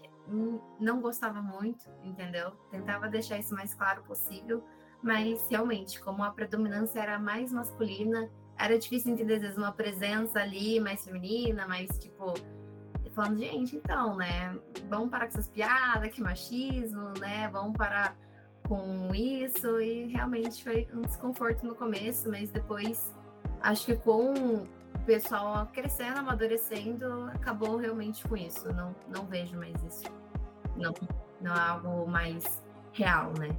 não 0.79 1.01
gostava 1.01 1.41
muito, 1.41 1.89
entendeu? 2.03 2.51
Tentava 2.69 3.07
deixar 3.07 3.37
isso 3.39 3.53
mais 3.53 3.73
claro 3.73 4.03
possível, 4.03 4.63
mas 5.01 5.45
realmente, 5.49 5.99
como 5.99 6.23
a 6.23 6.31
predominância 6.31 6.99
era 6.99 7.17
mais 7.17 7.51
masculina, 7.51 8.29
era 8.57 8.77
difícil 8.77 9.13
entender 9.13 9.35
às 9.35 9.41
vezes 9.41 9.57
uma 9.57 9.71
presença 9.71 10.39
ali 10.39 10.79
mais 10.79 11.03
feminina, 11.03 11.67
mais 11.67 11.89
tipo 11.97 12.33
falando, 13.13 13.39
gente, 13.39 13.75
então, 13.75 14.15
né, 14.15 14.57
vamos 14.89 15.09
parar 15.09 15.25
com 15.25 15.33
essas 15.33 15.49
piadas, 15.49 16.09
que 16.13 16.21
machismo, 16.21 17.13
né? 17.19 17.49
Vamos 17.49 17.75
parar 17.75 18.15
com 18.67 19.13
isso 19.13 19.81
e 19.81 20.05
realmente 20.07 20.63
foi 20.63 20.87
um 20.93 21.01
desconforto 21.01 21.65
no 21.65 21.75
começo, 21.75 22.29
mas 22.29 22.49
depois 22.51 23.13
acho 23.61 23.87
que 23.87 23.95
com 23.97 24.65
pessoal 25.11 25.67
crescendo, 25.73 26.19
amadurecendo, 26.19 27.29
acabou 27.33 27.75
realmente 27.75 28.25
com 28.25 28.37
isso. 28.37 28.71
Não, 28.73 28.95
não 29.13 29.25
vejo 29.25 29.57
mais 29.57 29.75
isso. 29.83 30.05
Não, 30.77 30.93
não 31.41 31.53
é 31.53 31.59
algo 31.59 32.07
mais 32.07 32.63
real, 32.93 33.33
né? 33.37 33.49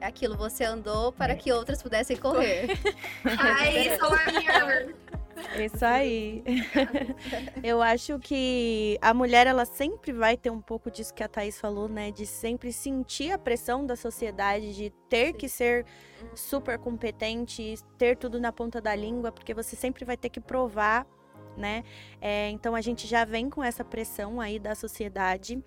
É 0.00 0.06
aquilo, 0.06 0.36
você 0.36 0.64
andou 0.64 1.12
para 1.12 1.34
é. 1.34 1.36
que 1.36 1.52
outras 1.52 1.80
pudessem 1.80 2.16
correr. 2.16 2.76
Ai, 3.38 3.96
sou 3.98 4.12
a 4.12 5.19
Isso 5.64 5.84
aí. 5.84 6.44
Eu 7.62 7.82
acho 7.82 8.18
que 8.18 8.98
a 9.00 9.12
mulher, 9.12 9.46
ela 9.46 9.64
sempre 9.64 10.12
vai 10.12 10.36
ter 10.36 10.50
um 10.50 10.60
pouco 10.60 10.90
disso 10.90 11.12
que 11.14 11.22
a 11.22 11.28
Thaís 11.28 11.60
falou, 11.60 11.88
né? 11.88 12.10
De 12.10 12.26
sempre 12.26 12.72
sentir 12.72 13.32
a 13.32 13.38
pressão 13.38 13.84
da 13.84 13.96
sociedade, 13.96 14.74
de 14.74 14.90
ter 15.08 15.32
que 15.32 15.48
ser 15.48 15.84
super 16.34 16.78
competente, 16.78 17.76
ter 17.98 18.16
tudo 18.16 18.40
na 18.40 18.52
ponta 18.52 18.80
da 18.80 18.94
língua, 18.94 19.32
porque 19.32 19.54
você 19.54 19.76
sempre 19.76 20.04
vai 20.04 20.16
ter 20.16 20.28
que 20.28 20.40
provar 20.40 21.06
né? 21.56 21.84
É, 22.20 22.50
então 22.50 22.74
a 22.74 22.80
gente 22.80 23.06
já 23.06 23.24
vem 23.24 23.50
com 23.50 23.62
essa 23.62 23.84
pressão 23.84 24.40
aí 24.40 24.58
da 24.58 24.74
sociedade. 24.74 25.62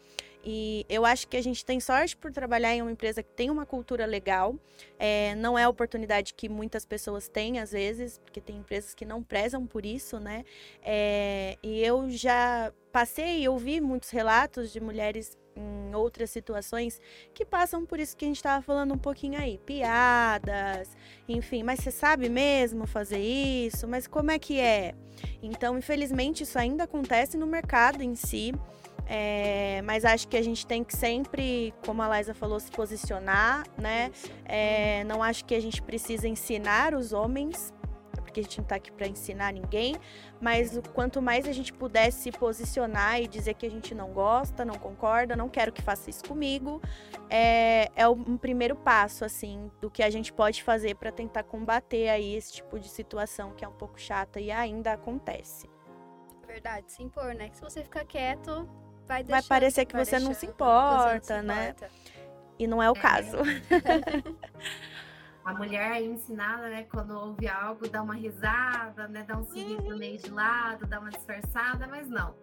E 0.46 0.86
eu 0.89 1.06
acho 1.06 1.28
que 1.28 1.38
a 1.38 1.41
gente 1.41 1.63
tem 1.63 1.80
sorte 1.80 2.17
por 2.17 2.30
trabalhar 2.30 2.76
em 2.76 2.82
uma 2.82 2.91
empresa 2.91 3.24
que 3.24 3.32
tem 3.32 3.50
uma 3.50 3.65
cultura 3.65 4.06
legal. 4.06 4.56
É, 5.00 5.36
não 5.36 5.58
é 5.58 5.63
a 5.63 5.69
oportunidade 5.69 6.34
que 6.34 6.50
muitas 6.50 6.86
pessoas 6.86 7.30
têm, 7.30 7.60
às 7.60 7.72
vezes, 7.72 8.17
porque 8.17 8.41
tem 8.41 8.58
empresas 8.58 8.93
que 8.93 9.06
não 9.06 9.24
prezam 9.24 9.65
por 9.65 9.86
isso, 9.86 10.19
né? 10.19 10.43
É, 10.82 11.58
e 11.63 11.82
eu 11.82 12.10
já 12.10 12.74
passei 12.91 13.43
e 13.43 13.48
ouvi 13.48 13.80
muitos 13.80 14.10
relatos 14.10 14.72
de 14.74 14.82
mulheres 14.82 15.38
em 15.55 15.95
outras 15.95 16.29
situações 16.29 16.99
que 17.33 17.45
passam 17.45 17.85
por 17.85 17.99
isso 17.99 18.15
que 18.17 18.25
a 18.25 18.27
gente 18.27 18.37
estava 18.37 18.61
falando 18.61 18.93
um 18.93 18.97
pouquinho 18.97 19.39
aí, 19.39 19.57
piadas, 19.59 20.95
enfim, 21.27 21.63
mas 21.63 21.79
você 21.79 21.91
sabe 21.91 22.29
mesmo 22.29 22.85
fazer 22.85 23.19
isso? 23.19 23.87
Mas 23.87 24.07
como 24.07 24.31
é 24.31 24.39
que 24.39 24.59
é? 24.59 24.93
Então, 25.41 25.77
infelizmente, 25.77 26.43
isso 26.43 26.57
ainda 26.57 26.83
acontece 26.85 27.37
no 27.37 27.45
mercado 27.45 28.01
em 28.01 28.15
si. 28.15 28.53
É, 29.05 29.81
mas 29.83 30.05
acho 30.05 30.27
que 30.29 30.37
a 30.37 30.41
gente 30.41 30.65
tem 30.65 30.81
que 30.83 30.95
sempre, 30.95 31.73
como 31.85 32.01
a 32.01 32.17
Liza 32.17 32.33
falou, 32.33 32.57
se 32.59 32.71
posicionar, 32.71 33.65
né? 33.77 34.11
É, 34.45 35.03
não 35.03 35.21
acho 35.21 35.43
que 35.43 35.53
a 35.53 35.59
gente 35.59 35.81
precisa 35.81 36.27
ensinar 36.27 36.93
os 36.93 37.11
homens 37.11 37.73
porque 38.34 38.39
a 38.39 38.43
gente 38.43 38.58
não 38.58 38.63
está 38.63 38.76
aqui 38.78 38.91
para 38.91 39.08
ensinar 39.08 39.54
ninguém, 39.54 39.96
mas 40.41 40.80
quanto 40.93 41.22
mais 41.22 41.48
a 41.48 41.52
gente 41.52 41.72
puder 41.72 42.12
se 42.12 42.32
posicionar 42.32 43.22
e 43.22 43.28
dizer 43.28 43.54
que 43.54 43.63
a 43.63 43.69
gente 43.69 43.93
não 43.93 44.12
gosta, 44.12 44.65
não 44.65 44.74
concorda, 44.74 45.36
não 45.36 45.48
quero 45.48 45.72
que 45.72 45.84
faça 45.84 46.10
isso 46.10 46.24
comigo, 46.26 46.82
é, 47.30 47.91
é 47.96 48.08
um 48.08 48.36
primeiro 48.36 48.76
passo, 48.76 49.24
assim, 49.24 49.72
do 49.80 49.91
que 49.91 50.02
a 50.02 50.10
gente 50.10 50.34
pode 50.34 50.63
fazer 50.63 50.96
para 50.96 51.12
tentar 51.12 51.43
combater 51.43 52.10
aí 52.10 52.36
esse 52.36 52.54
tipo 52.54 52.80
de 52.80 52.89
situação 52.89 53.52
que 53.52 53.63
é 53.63 53.67
um 53.67 53.74
pouco 53.74 54.02
chata 54.02 54.39
e 54.39 54.50
ainda 54.50 54.93
acontece. 54.93 55.69
Verdade, 56.48 56.91
se 56.91 57.04
impor, 57.04 57.36
né? 57.36 57.50
Que 57.50 57.58
se 57.58 57.62
você 57.62 57.84
ficar 57.84 58.04
quieto, 58.04 58.67
vai 59.06 59.24
deixar, 59.24 59.41
Vai 59.41 59.48
parecer 59.48 59.86
que 59.86 59.93
vai 59.93 60.06
você, 60.06 60.17
não 60.17 60.34
se 60.34 60.48
importa, 60.48 61.36
não 61.36 61.41
se 61.41 61.48
né? 61.48 61.69
Importa. 61.69 61.89
E 62.58 62.67
não 62.67 62.82
é 62.82 62.89
o 62.89 62.96
é. 62.96 63.00
caso. 63.00 63.38
a 65.45 65.53
mulher 65.53 65.91
é 65.91 66.01
ensinada, 66.01 66.69
né, 66.69 66.84
quando 66.84 67.12
ouve 67.12 67.47
algo, 67.47 67.88
dá 67.89 68.01
uma 68.01 68.15
risada, 68.15 69.08
né, 69.10 69.23
dá 69.27 69.38
um 69.38 69.45
sorriso 69.45 69.97
meio 69.97 70.17
de 70.17 70.32
lado, 70.32 70.86
dá 70.86 70.99
uma 70.99 71.10
disfarçada, 71.10 71.86
mas 71.88 72.10
não. 72.10 72.34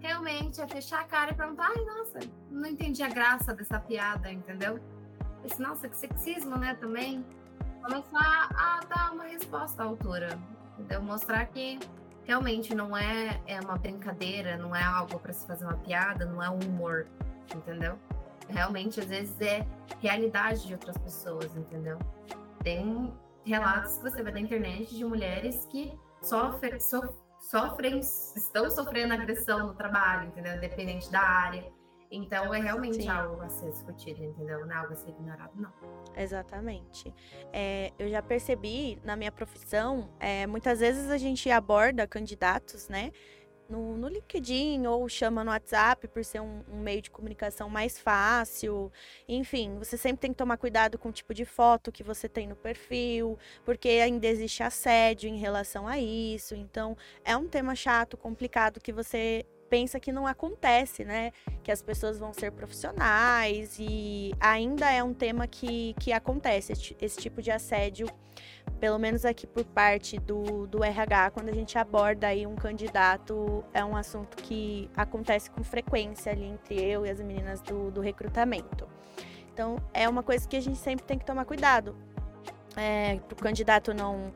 Realmente 0.00 0.60
é 0.60 0.68
fechar 0.68 1.00
a 1.00 1.04
cara 1.04 1.30
e 1.30 1.34
perguntar, 1.34 1.70
ai, 1.74 1.84
nossa, 1.84 2.18
não 2.50 2.68
entendi 2.68 3.02
a 3.02 3.08
graça 3.08 3.54
dessa 3.54 3.80
piada, 3.80 4.30
entendeu? 4.30 4.78
Esse, 5.42 5.60
nossa, 5.60 5.88
que 5.88 5.96
sexismo, 5.96 6.56
né, 6.56 6.74
também. 6.74 7.24
Começar 7.82 8.50
a 8.54 8.80
dar 8.86 9.12
uma 9.12 9.24
resposta 9.24 9.82
à 9.82 9.86
altura, 9.86 10.38
entendeu? 10.78 11.02
Mostrar 11.02 11.46
que 11.46 11.78
realmente 12.24 12.74
não 12.74 12.94
é, 12.94 13.40
é 13.46 13.58
uma 13.60 13.78
brincadeira, 13.78 14.58
não 14.58 14.76
é 14.76 14.82
algo 14.82 15.18
para 15.18 15.32
se 15.32 15.46
fazer 15.46 15.64
uma 15.64 15.78
piada, 15.78 16.26
não 16.26 16.42
é 16.42 16.50
um 16.50 16.58
humor, 16.58 17.06
entendeu? 17.54 17.98
Realmente, 18.48 19.00
às 19.00 19.06
vezes, 19.06 19.40
é 19.40 19.66
realidade 19.98 20.66
de 20.66 20.74
outras 20.74 20.98
pessoas, 20.98 21.56
entendeu? 21.56 21.98
Tem 22.62 23.12
relatos 23.44 23.96
que 23.96 24.02
você 24.02 24.22
vê 24.22 24.30
na 24.30 24.40
internet 24.40 24.94
de 24.94 25.04
mulheres 25.04 25.66
que 25.66 25.92
sofrem, 26.22 26.78
sofrem 27.40 28.00
estão 28.00 28.70
sofrendo 28.70 29.14
agressão 29.14 29.68
no 29.68 29.74
trabalho, 29.74 30.28
entendeu? 30.28 30.56
Independente 30.56 31.10
da 31.10 31.20
área. 31.20 31.72
Então 32.10 32.52
é 32.52 32.60
realmente 32.60 33.02
Sim. 33.02 33.08
algo 33.08 33.40
a 33.40 33.48
ser 33.48 33.70
discutido, 33.70 34.22
entendeu? 34.24 34.66
Não 34.66 34.72
é 34.72 34.76
algo 34.76 34.92
a 34.92 34.96
ser 34.96 35.10
ignorado, 35.10 35.52
não. 35.54 35.72
Exatamente. 36.16 37.14
É, 37.52 37.92
eu 37.98 38.10
já 38.10 38.20
percebi 38.20 38.98
na 39.04 39.14
minha 39.14 39.30
profissão, 39.30 40.10
é, 40.18 40.44
muitas 40.46 40.80
vezes 40.80 41.08
a 41.08 41.16
gente 41.16 41.48
aborda 41.50 42.06
candidatos, 42.08 42.88
né? 42.88 43.12
No, 43.70 43.96
no 43.96 44.08
LinkedIn 44.08 44.86
ou 44.86 45.08
chama 45.08 45.44
no 45.44 45.50
WhatsApp 45.50 46.08
por 46.08 46.24
ser 46.24 46.40
um, 46.40 46.62
um, 46.70 46.80
meio 46.80 47.00
de 47.00 47.10
comunicação 47.10 47.70
mais 47.70 47.98
fácil. 47.98 48.92
Enfim, 49.28 49.78
você 49.78 49.96
sempre 49.96 50.20
tem 50.20 50.32
que 50.32 50.36
tomar 50.36 50.56
cuidado 50.56 50.98
com 50.98 51.08
o 51.08 51.12
tipo 51.12 51.32
de 51.32 51.44
foto 51.44 51.92
que 51.92 52.02
você 52.02 52.28
tem 52.28 52.46
no 52.48 52.56
perfil, 52.56 53.38
porque 53.64 53.88
ainda 53.88 54.26
existe 54.26 54.62
assédio 54.62 55.28
em 55.28 55.38
relação 55.38 55.86
a 55.86 55.98
isso. 55.98 56.54
Então, 56.54 56.96
é 57.24 57.36
um 57.36 57.46
tema 57.46 57.74
chato, 57.74 58.16
complicado 58.16 58.80
que 58.80 58.92
você 58.92 59.46
pensa 59.70 60.00
que 60.00 60.10
não 60.10 60.26
acontece, 60.26 61.04
né? 61.04 61.32
Que 61.62 61.70
as 61.70 61.80
pessoas 61.80 62.18
vão 62.18 62.34
ser 62.34 62.50
profissionais 62.50 63.76
e 63.78 64.34
ainda 64.40 64.90
é 64.90 65.02
um 65.02 65.14
tema 65.14 65.46
que, 65.46 65.94
que 66.00 66.12
acontece, 66.12 66.72
esse, 67.00 67.16
tipo 67.16 67.40
de 67.40 67.50
assédio 67.50 68.08
pelo 68.80 68.98
menos 68.98 69.26
aqui 69.26 69.46
por 69.46 69.64
parte 69.64 70.18
do, 70.18 70.66
do 70.66 70.82
RH, 70.82 71.32
quando 71.32 71.50
a 71.50 71.52
gente 71.52 71.76
aborda 71.76 72.28
aí 72.28 72.46
um 72.46 72.54
candidato, 72.54 73.62
é 73.74 73.84
um 73.84 73.94
assunto 73.94 74.38
que 74.38 74.90
acontece 74.96 75.50
com 75.50 75.62
frequência 75.62 76.32
ali 76.32 76.46
entre 76.46 76.82
eu 76.82 77.04
e 77.04 77.10
as 77.10 77.20
meninas 77.20 77.60
do, 77.60 77.90
do 77.90 78.00
recrutamento. 78.00 78.88
Então, 79.52 79.76
é 79.92 80.08
uma 80.08 80.22
coisa 80.22 80.48
que 80.48 80.56
a 80.56 80.60
gente 80.60 80.78
sempre 80.78 81.04
tem 81.04 81.18
que 81.18 81.26
tomar 81.26 81.44
cuidado. 81.44 81.94
É, 82.74 83.16
para 83.16 83.34
o 83.34 83.36
candidato 83.36 83.92
não 83.92 84.32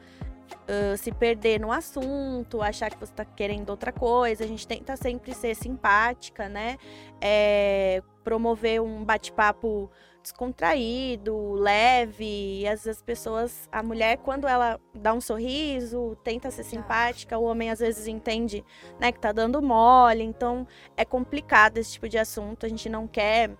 uh, 0.68 0.96
se 0.96 1.12
perder 1.12 1.60
no 1.60 1.72
assunto, 1.72 2.62
achar 2.62 2.90
que 2.90 2.98
você 2.98 3.12
está 3.12 3.24
querendo 3.24 3.70
outra 3.70 3.92
coisa. 3.92 4.44
A 4.44 4.46
gente 4.46 4.66
tenta 4.66 4.96
sempre 4.96 5.34
ser 5.34 5.54
simpática, 5.54 6.48
né? 6.48 6.76
É, 7.20 8.02
promover 8.22 8.80
um 8.80 9.04
bate-papo 9.04 9.90
descontraído, 10.24 11.52
leve, 11.52 12.60
e 12.60 12.66
às 12.66 12.84
vezes 12.84 12.98
as 12.98 13.02
pessoas, 13.02 13.68
a 13.70 13.82
mulher 13.82 14.16
quando 14.16 14.48
ela 14.48 14.80
dá 14.94 15.12
um 15.12 15.20
sorriso, 15.20 16.16
tenta 16.24 16.50
ser 16.50 16.64
simpática, 16.64 17.38
o 17.38 17.44
homem 17.44 17.70
às 17.70 17.78
vezes 17.78 18.06
entende, 18.06 18.64
né, 18.98 19.12
que 19.12 19.20
tá 19.20 19.32
dando 19.32 19.60
mole, 19.60 20.24
então 20.24 20.66
é 20.96 21.04
complicado 21.04 21.76
esse 21.76 21.92
tipo 21.92 22.08
de 22.08 22.16
assunto, 22.16 22.64
a 22.64 22.68
gente 22.70 22.88
não 22.88 23.06
quer 23.06 23.50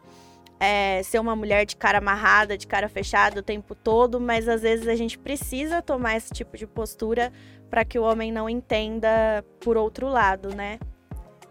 é, 0.59 1.03
ser 1.03 1.19
uma 1.19 1.35
mulher 1.35 1.67
de 1.67 1.77
cara 1.77 1.99
amarrada, 1.99 2.57
de 2.57 2.67
cara 2.67 2.89
fechada 2.89 3.41
o 3.41 3.43
tempo 3.43 3.75
todo, 3.75 4.21
mas 4.21 4.49
às 4.49 4.63
vezes 4.63 4.89
a 4.89 4.95
gente 4.95 5.19
precisa 5.19 5.83
tomar 5.83 6.17
esse 6.17 6.33
tipo 6.33 6.57
de 6.57 6.67
postura 6.67 7.33
para 7.69 7.85
que 7.85 7.99
o 7.99 8.03
homem 8.03 8.31
não 8.33 8.49
entenda 8.49 9.45
por 9.61 9.77
outro 9.77 10.09
lado, 10.09 10.55
né? 10.55 10.79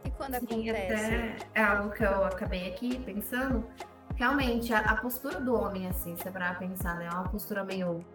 E 0.05 0.11
quando 0.11 0.35
Sim, 0.39 0.69
acontece? 0.69 0.93
até 0.93 1.35
é 1.55 1.63
algo 1.63 1.91
que 1.91 2.03
eu 2.03 2.25
acabei 2.25 2.69
aqui 2.69 2.97
pensando. 2.99 3.65
Realmente, 4.15 4.73
a, 4.73 4.79
a 4.79 4.95
postura 4.97 5.39
do 5.39 5.55
homem, 5.55 5.87
assim, 5.87 6.15
se 6.15 6.27
é 6.27 6.31
pra 6.31 6.53
pensar, 6.55 6.95
né? 6.97 7.07
É 7.07 7.09
uma 7.09 7.27
postura 7.27 7.63
meio 7.63 8.05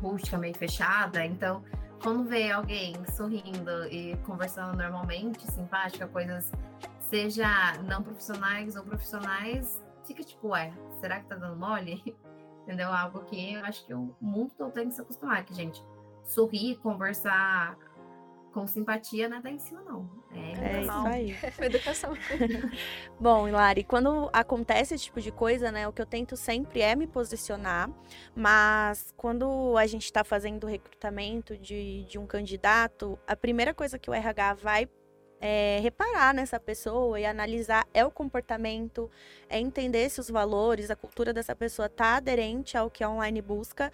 rústica, 0.00 0.36
meio 0.36 0.54
fechada. 0.54 1.24
Então, 1.24 1.62
quando 2.02 2.24
vê 2.24 2.50
alguém 2.50 2.94
sorrindo 3.16 3.86
e 3.90 4.16
conversando 4.24 4.76
normalmente, 4.76 5.50
simpática, 5.50 6.06
coisas, 6.06 6.52
seja 7.00 7.48
não 7.84 8.02
profissionais 8.02 8.76
ou 8.76 8.82
profissionais, 8.82 9.82
fica 10.06 10.22
tipo, 10.22 10.48
ué, 10.48 10.72
será 11.00 11.20
que 11.20 11.26
tá 11.26 11.36
dando 11.36 11.56
mole? 11.56 12.02
Entendeu? 12.62 12.92
Algo 12.92 13.20
que 13.24 13.54
eu 13.54 13.64
acho 13.64 13.86
que 13.86 13.94
o 13.94 14.14
mundo 14.20 14.52
todo 14.56 14.72
tem 14.72 14.88
que 14.88 14.94
se 14.94 15.00
acostumar, 15.00 15.44
que, 15.44 15.54
gente, 15.54 15.84
sorrir, 16.24 16.76
conversar 16.78 17.76
com 18.56 18.66
simpatia 18.66 19.28
não 19.28 19.36
é 19.36 19.40
dar 19.42 19.50
em 19.50 19.58
cima, 19.58 19.82
não. 19.82 20.10
É, 20.32 20.78
É 20.78 20.80
isso 20.80 21.06
aí. 21.06 21.36
Educação. 21.60 22.14
Bom, 23.20 23.46
Hilari, 23.46 23.84
quando 23.84 24.30
acontece 24.32 24.94
esse 24.94 25.04
tipo 25.04 25.20
de 25.20 25.30
coisa, 25.30 25.70
né, 25.70 25.86
o 25.86 25.92
que 25.92 26.00
eu 26.00 26.06
tento 26.06 26.36
sempre 26.36 26.80
é 26.80 26.96
me 26.96 27.06
posicionar, 27.06 27.90
mas 28.34 29.12
quando 29.14 29.76
a 29.76 29.86
gente 29.86 30.04
está 30.06 30.24
fazendo 30.24 30.64
o 30.64 30.66
recrutamento 30.66 31.54
de, 31.58 32.04
de 32.04 32.18
um 32.18 32.26
candidato, 32.26 33.18
a 33.26 33.36
primeira 33.36 33.74
coisa 33.74 33.98
que 33.98 34.08
o 34.08 34.14
RH 34.14 34.54
vai 34.54 34.88
é, 35.40 35.78
reparar 35.82 36.34
nessa 36.34 36.58
pessoa 36.58 37.20
e 37.20 37.26
analisar 37.26 37.86
é 37.92 38.04
o 38.04 38.10
comportamento, 38.10 39.10
é 39.48 39.58
entender 39.58 40.08
se 40.08 40.20
os 40.20 40.30
valores, 40.30 40.90
a 40.90 40.96
cultura 40.96 41.32
dessa 41.32 41.54
pessoa 41.54 41.86
está 41.86 42.16
aderente 42.16 42.76
ao 42.76 42.90
que 42.90 43.04
a 43.04 43.10
online 43.10 43.42
busca. 43.42 43.92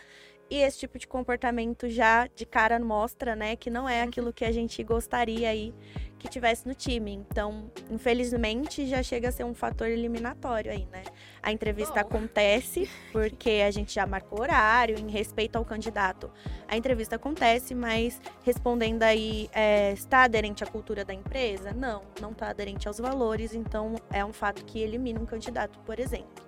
E 0.53 0.59
esse 0.59 0.81
tipo 0.81 0.99
de 0.99 1.07
comportamento 1.07 1.89
já 1.89 2.27
de 2.27 2.45
cara 2.45 2.79
mostra, 2.79 3.35
né, 3.35 3.57
que 3.57 3.71
não 3.71 3.89
é 3.89 4.03
aquilo 4.03 4.35
que 4.35 4.45
a 4.45 4.53
gente 4.53 4.85
gostaria 4.85 5.49
aí 5.49 5.73
que 6.19 6.29
tivesse 6.29 6.69
no 6.69 6.75
time. 6.75 7.11
Então, 7.11 7.71
infelizmente, 7.91 8.87
já 8.87 9.03
chega 9.03 9.31
a 9.31 9.33
ser 9.33 9.45
um 9.45 9.55
fator 9.55 9.89
eliminatório 9.89 10.71
aí, 10.71 10.87
né? 10.93 11.05
A 11.43 11.51
entrevista 11.51 11.95
Bom. 11.95 12.01
acontece 12.01 12.87
porque 13.11 13.63
a 13.67 13.71
gente 13.71 13.95
já 13.95 14.07
marcou 14.07 14.43
horário, 14.43 14.99
em 14.99 15.09
respeito 15.09 15.57
ao 15.57 15.65
candidato. 15.65 16.31
A 16.69 16.77
entrevista 16.77 17.17
acontece, 17.17 17.75
mas 17.75 18.21
respondendo 18.45 19.05
aí, 19.05 19.49
é, 19.55 19.93
está 19.93 20.25
aderente 20.25 20.63
à 20.63 20.67
cultura 20.67 21.03
da 21.03 21.15
empresa? 21.15 21.73
Não, 21.73 22.03
não 22.21 22.33
está 22.33 22.51
aderente 22.51 22.87
aos 22.87 22.99
valores, 22.99 23.55
então 23.55 23.95
é 24.11 24.23
um 24.23 24.35
fato 24.35 24.67
que 24.67 24.81
elimina 24.81 25.19
um 25.19 25.25
candidato, 25.25 25.79
por 25.79 25.99
exemplo. 25.99 26.45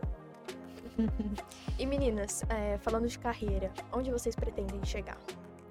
E 1.76 1.86
meninas, 1.86 2.44
é, 2.48 2.78
falando 2.78 3.08
de 3.08 3.18
carreira, 3.18 3.72
onde 3.92 4.10
vocês 4.10 4.36
pretendem 4.36 4.84
chegar 4.84 5.18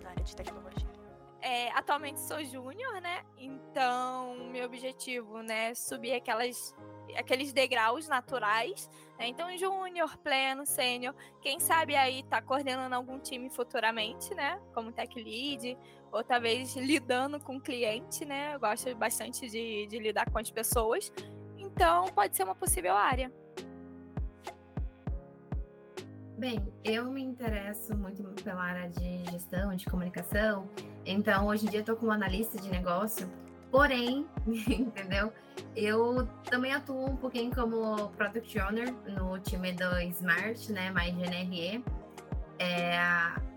na 0.01 0.09
área 0.09 0.23
de 0.23 0.35
tecnologia? 0.35 0.93
É, 1.41 1.69
atualmente 1.71 2.19
sou 2.19 2.43
júnior, 2.43 3.01
né? 3.01 3.21
Então, 3.37 4.35
meu 4.51 4.65
objetivo, 4.65 5.41
né, 5.41 5.71
é 5.71 5.75
subir 5.75 6.13
aquelas, 6.13 6.75
aqueles 7.17 7.53
degraus 7.53 8.07
naturais. 8.07 8.89
Né? 9.17 9.27
Então, 9.27 9.57
júnior, 9.57 10.17
pleno, 10.17 10.65
sênior. 10.65 11.15
Quem 11.41 11.59
sabe 11.59 11.95
aí 11.95 12.23
tá 12.23 12.41
coordenando 12.41 12.95
algum 12.95 13.17
time 13.19 13.49
futuramente, 13.49 14.33
né? 14.35 14.59
Como 14.73 14.91
tech 14.91 15.13
lead, 15.21 15.77
ou 16.11 16.21
talvez 16.21 16.75
lidando 16.75 17.39
com 17.39 17.59
cliente, 17.59 18.25
né? 18.25 18.55
Eu 18.55 18.59
gosto 18.59 18.93
bastante 18.95 19.49
de, 19.49 19.87
de 19.87 19.99
lidar 19.99 20.29
com 20.29 20.37
as 20.37 20.51
pessoas. 20.51 21.11
Então, 21.57 22.05
pode 22.07 22.35
ser 22.35 22.43
uma 22.43 22.55
possível 22.55 22.93
área. 22.95 23.31
Bem, 26.37 26.73
eu 26.83 27.05
me 27.11 27.21
interesso 27.21 27.95
muito 27.95 28.23
pela 28.43 28.63
área 28.63 28.89
de 28.89 29.23
gestão, 29.31 29.75
de 29.75 29.85
comunicação. 29.85 30.67
Então, 31.05 31.45
hoje 31.45 31.67
em 31.67 31.69
dia, 31.69 31.83
tô 31.83 31.95
como 31.95 32.11
analista 32.11 32.59
de 32.59 32.69
negócio. 32.69 33.29
Porém, 33.69 34.27
entendeu? 34.47 35.31
Eu 35.75 36.27
também 36.49 36.73
atuo 36.73 37.11
um 37.11 37.15
pouquinho 37.15 37.53
como 37.53 38.09
Product 38.09 38.59
Owner 38.59 38.93
no 39.07 39.39
time 39.39 39.73
do 39.73 39.99
Smart, 40.09 40.71
né? 40.71 40.89
Mais 40.89 41.13
GNRE. 41.15 41.83
É, 42.57 42.97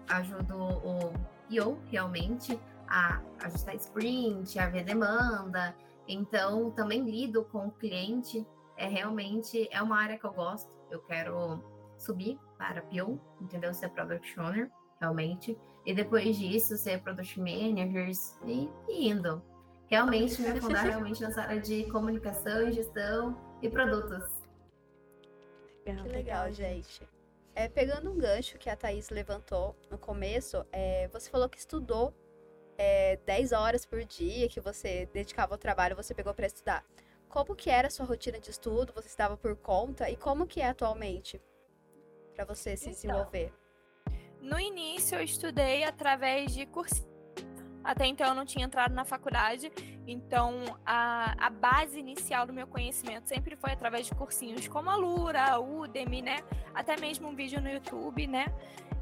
ajudo 0.08 0.54
o 0.56 1.12
PO, 1.48 1.78
realmente, 1.90 2.60
a 2.86 3.22
ajustar 3.40 3.74
sprint, 3.76 4.58
a 4.58 4.68
ver 4.68 4.84
demanda. 4.84 5.74
Então, 6.06 6.70
também 6.72 7.02
lido 7.02 7.42
com 7.46 7.68
o 7.68 7.70
cliente. 7.70 8.46
É 8.76 8.86
realmente, 8.86 9.66
é 9.72 9.82
uma 9.82 9.98
área 9.98 10.18
que 10.18 10.26
eu 10.26 10.32
gosto. 10.32 10.70
Eu 10.90 11.00
quero 11.00 11.64
subir 11.96 12.38
para 12.58 12.82
PO, 12.82 13.20
entendeu? 13.40 13.72
Ser 13.72 13.90
Product 13.90 14.40
Owner, 14.40 14.70
realmente. 15.00 15.58
E 15.84 15.94
depois 15.94 16.36
disso, 16.36 16.76
ser 16.76 17.00
Product 17.02 17.38
Managers 17.38 18.36
e, 18.44 18.68
e 18.88 19.08
indo. 19.08 19.42
Realmente 19.86 20.40
me 20.42 20.48
afundar 20.48 20.84
realmente 20.86 21.22
nessa 21.22 21.42
área 21.42 21.60
de 21.60 21.84
comunicação 21.90 22.68
e 22.68 22.72
gestão 22.72 23.36
e 23.62 23.68
produtos. 23.68 24.24
Que 25.84 25.92
legal, 25.92 26.50
gente. 26.52 27.08
É, 27.54 27.68
pegando 27.68 28.10
um 28.10 28.18
gancho 28.18 28.58
que 28.58 28.68
a 28.68 28.76
Thaís 28.76 29.08
levantou 29.08 29.76
no 29.88 29.96
começo, 29.96 30.66
é, 30.72 31.08
você 31.08 31.30
falou 31.30 31.48
que 31.48 31.58
estudou 31.58 32.12
é, 32.76 33.16
10 33.24 33.52
horas 33.52 33.86
por 33.86 34.04
dia, 34.04 34.48
que 34.48 34.60
você 34.60 35.08
dedicava 35.12 35.54
ao 35.54 35.58
trabalho, 35.58 35.96
você 35.96 36.12
pegou 36.12 36.34
para 36.34 36.46
estudar. 36.46 36.84
Como 37.28 37.54
que 37.54 37.70
era 37.70 37.86
a 37.88 37.90
sua 37.90 38.04
rotina 38.04 38.38
de 38.38 38.50
estudo? 38.50 38.92
Você 38.94 39.06
estava 39.06 39.36
por 39.36 39.56
conta? 39.56 40.10
E 40.10 40.16
como 40.16 40.46
que 40.46 40.60
é 40.60 40.68
atualmente 40.68 41.40
para 42.36 42.44
você 42.44 42.76
se 42.76 42.90
Então, 42.90 42.92
desenvolver? 42.92 43.52
No 44.40 44.60
início, 44.60 45.16
eu 45.16 45.24
estudei 45.24 45.82
através 45.84 46.54
de 46.54 46.66
cursinho. 46.66 47.16
Até 47.82 48.04
então, 48.04 48.26
eu 48.26 48.34
não 48.34 48.44
tinha 48.44 48.64
entrado 48.64 48.92
na 48.92 49.04
faculdade. 49.04 49.72
Então, 50.06 50.54
a, 50.84 51.46
a 51.46 51.50
base 51.50 51.98
inicial 51.98 52.44
do 52.44 52.52
meu 52.52 52.66
conhecimento 52.66 53.28
sempre 53.28 53.56
foi 53.56 53.70
através 53.70 54.06
de 54.06 54.14
cursinhos 54.14 54.66
como 54.68 54.90
a 54.90 54.96
Lura, 54.96 55.42
a 55.52 55.58
Udemy, 55.60 56.20
né? 56.20 56.38
Até 56.74 56.96
mesmo 56.96 57.28
um 57.28 57.34
vídeo 57.34 57.60
no 57.60 57.70
YouTube, 57.70 58.26
né? 58.26 58.46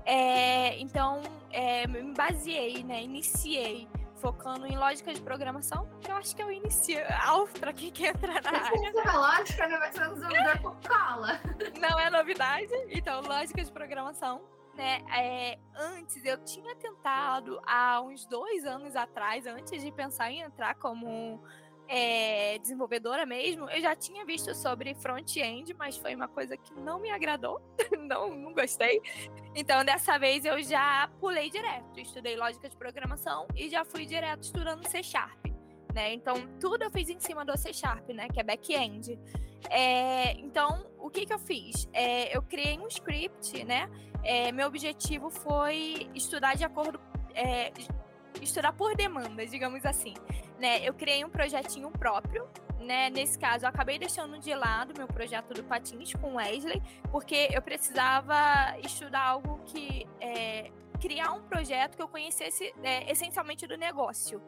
É, 0.04 0.78
então, 0.78 1.22
é, 1.50 1.86
me 1.86 2.12
baseei, 2.12 2.82
né? 2.82 3.02
Iniciei 3.02 3.88
focando 4.24 4.66
em 4.66 4.74
lógica 4.74 5.12
de 5.12 5.20
programação, 5.20 5.86
que 6.00 6.10
eu 6.10 6.16
acho 6.16 6.34
que 6.34 6.40
é 6.40 6.46
o 6.46 6.50
inicial 6.50 7.46
para 7.60 7.74
quem 7.74 7.90
quer 7.90 8.14
entrar 8.14 8.40
na 8.42 8.52
área. 8.52 8.88
Essa 8.88 9.18
lógica 9.18 9.68
vai 9.68 9.92
ser 9.92 10.08
desenvolvedor 10.08 10.62
Coca-Cola. 10.62 11.40
não 11.78 12.00
é 12.00 12.08
novidade. 12.08 12.72
Então, 12.88 13.20
lógica 13.20 13.62
de 13.62 13.70
programação, 13.70 14.40
né? 14.74 15.02
É, 15.14 15.58
antes 15.76 16.24
eu 16.24 16.42
tinha 16.42 16.74
tentado 16.74 17.60
há 17.66 18.00
uns 18.00 18.24
dois 18.24 18.64
anos 18.64 18.96
atrás, 18.96 19.46
antes 19.46 19.82
de 19.82 19.92
pensar 19.92 20.30
em 20.30 20.40
entrar 20.40 20.74
como 20.76 21.44
é, 21.88 22.58
desenvolvedora 22.58 23.26
mesmo, 23.26 23.68
eu 23.70 23.80
já 23.80 23.94
tinha 23.94 24.24
visto 24.24 24.54
sobre 24.54 24.94
front-end, 24.94 25.74
mas 25.74 25.96
foi 25.96 26.14
uma 26.14 26.28
coisa 26.28 26.56
que 26.56 26.74
não 26.74 27.00
me 27.00 27.10
agradou, 27.10 27.60
não, 27.98 28.34
não 28.34 28.52
gostei. 28.54 29.00
Então, 29.54 29.84
dessa 29.84 30.18
vez 30.18 30.44
eu 30.44 30.62
já 30.62 31.08
pulei 31.20 31.50
direto, 31.50 32.00
estudei 32.00 32.36
lógica 32.36 32.68
de 32.68 32.76
programação 32.76 33.46
e 33.54 33.68
já 33.68 33.84
fui 33.84 34.06
direto 34.06 34.44
estudando 34.44 34.86
C 34.88 35.02
Sharp. 35.02 35.46
Né? 35.94 36.12
Então, 36.12 36.34
tudo 36.58 36.82
eu 36.82 36.90
fiz 36.90 37.08
em 37.08 37.20
cima 37.20 37.44
do 37.44 37.56
C 37.56 37.72
Sharp, 37.72 38.08
né? 38.08 38.26
Que 38.28 38.40
é 38.40 38.42
back-end. 38.42 39.16
É, 39.70 40.32
então, 40.32 40.84
o 40.98 41.08
que, 41.08 41.24
que 41.24 41.32
eu 41.32 41.38
fiz? 41.38 41.88
É, 41.92 42.36
eu 42.36 42.42
criei 42.42 42.76
um 42.78 42.88
script, 42.88 43.62
né? 43.64 43.88
É, 44.24 44.50
meu 44.50 44.66
objetivo 44.66 45.30
foi 45.30 46.10
estudar 46.14 46.56
de 46.56 46.64
acordo. 46.64 46.98
Estudar 48.40 48.72
por 48.72 48.94
demanda, 48.94 49.46
digamos 49.46 49.84
assim. 49.84 50.14
Né? 50.58 50.86
Eu 50.86 50.94
criei 50.94 51.24
um 51.24 51.30
projetinho 51.30 51.90
próprio. 51.90 52.48
Né? 52.80 53.08
Nesse 53.08 53.38
caso, 53.38 53.64
eu 53.64 53.68
acabei 53.68 53.98
deixando 53.98 54.38
de 54.38 54.54
lado 54.54 54.92
meu 54.96 55.06
projeto 55.06 55.54
do 55.54 55.64
Patins 55.64 56.12
com 56.14 56.34
Wesley, 56.34 56.82
porque 57.10 57.48
eu 57.52 57.62
precisava 57.62 58.78
estudar 58.84 59.22
algo 59.22 59.60
que. 59.64 60.06
é, 60.20 60.70
criar 61.00 61.32
um 61.32 61.42
projeto 61.42 61.96
que 61.96 62.02
eu 62.02 62.08
conhecesse 62.08 62.72
é, 62.82 63.10
essencialmente 63.10 63.66
do 63.66 63.76
negócio. 63.76 64.40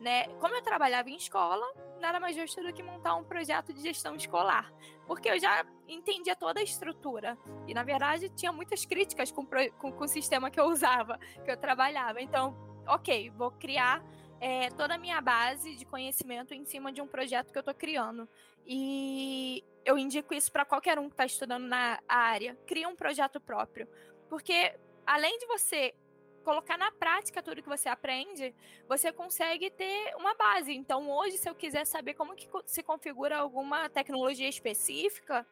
Né? 0.00 0.28
Como 0.40 0.54
eu 0.54 0.62
trabalhava 0.62 1.08
em 1.10 1.16
escola, 1.16 1.66
nada 2.00 2.20
mais 2.20 2.36
justo 2.36 2.62
do 2.62 2.72
que 2.72 2.82
montar 2.82 3.14
um 3.16 3.24
projeto 3.24 3.72
de 3.72 3.80
gestão 3.80 4.14
escolar, 4.14 4.72
porque 5.06 5.28
eu 5.28 5.40
já 5.40 5.64
entendia 5.88 6.36
toda 6.36 6.60
a 6.60 6.62
estrutura 6.62 7.38
e, 7.66 7.74
na 7.74 7.82
verdade, 7.82 8.28
tinha 8.28 8.52
muitas 8.52 8.84
críticas 8.84 9.32
com, 9.32 9.46
com, 9.78 9.92
com 9.92 10.04
o 10.04 10.08
sistema 10.08 10.50
que 10.50 10.60
eu 10.60 10.66
usava, 10.66 11.18
que 11.44 11.50
eu 11.50 11.56
trabalhava. 11.56 12.20
Então, 12.20 12.54
ok, 12.86 13.30
vou 13.30 13.50
criar 13.50 14.02
é, 14.40 14.70
toda 14.70 14.94
a 14.94 14.98
minha 14.98 15.20
base 15.20 15.74
de 15.74 15.84
conhecimento 15.84 16.52
em 16.52 16.64
cima 16.64 16.92
de 16.92 17.00
um 17.00 17.06
projeto 17.06 17.52
que 17.52 17.58
eu 17.58 17.60
estou 17.60 17.74
criando. 17.74 18.28
E 18.66 19.64
eu 19.84 19.98
indico 19.98 20.34
isso 20.34 20.50
para 20.50 20.64
qualquer 20.64 20.98
um 20.98 21.08
que 21.08 21.14
está 21.14 21.26
estudando 21.26 21.64
na 21.64 21.98
área. 22.08 22.56
Cria 22.66 22.88
um 22.88 22.96
projeto 22.96 23.40
próprio. 23.40 23.88
Porque 24.28 24.74
além 25.06 25.38
de 25.38 25.46
você 25.46 25.94
colocar 26.44 26.76
na 26.76 26.92
prática 26.92 27.42
tudo 27.42 27.62
que 27.62 27.68
você 27.68 27.88
aprende, 27.88 28.54
você 28.86 29.10
consegue 29.10 29.70
ter 29.70 30.14
uma 30.16 30.34
base. 30.34 30.74
Então, 30.74 31.10
hoje, 31.10 31.38
se 31.38 31.48
eu 31.48 31.54
quiser 31.54 31.86
saber 31.86 32.14
como 32.14 32.34
que 32.34 32.48
se 32.66 32.82
configura 32.82 33.38
alguma 33.38 33.88
tecnologia 33.88 34.48
específica, 34.48 35.46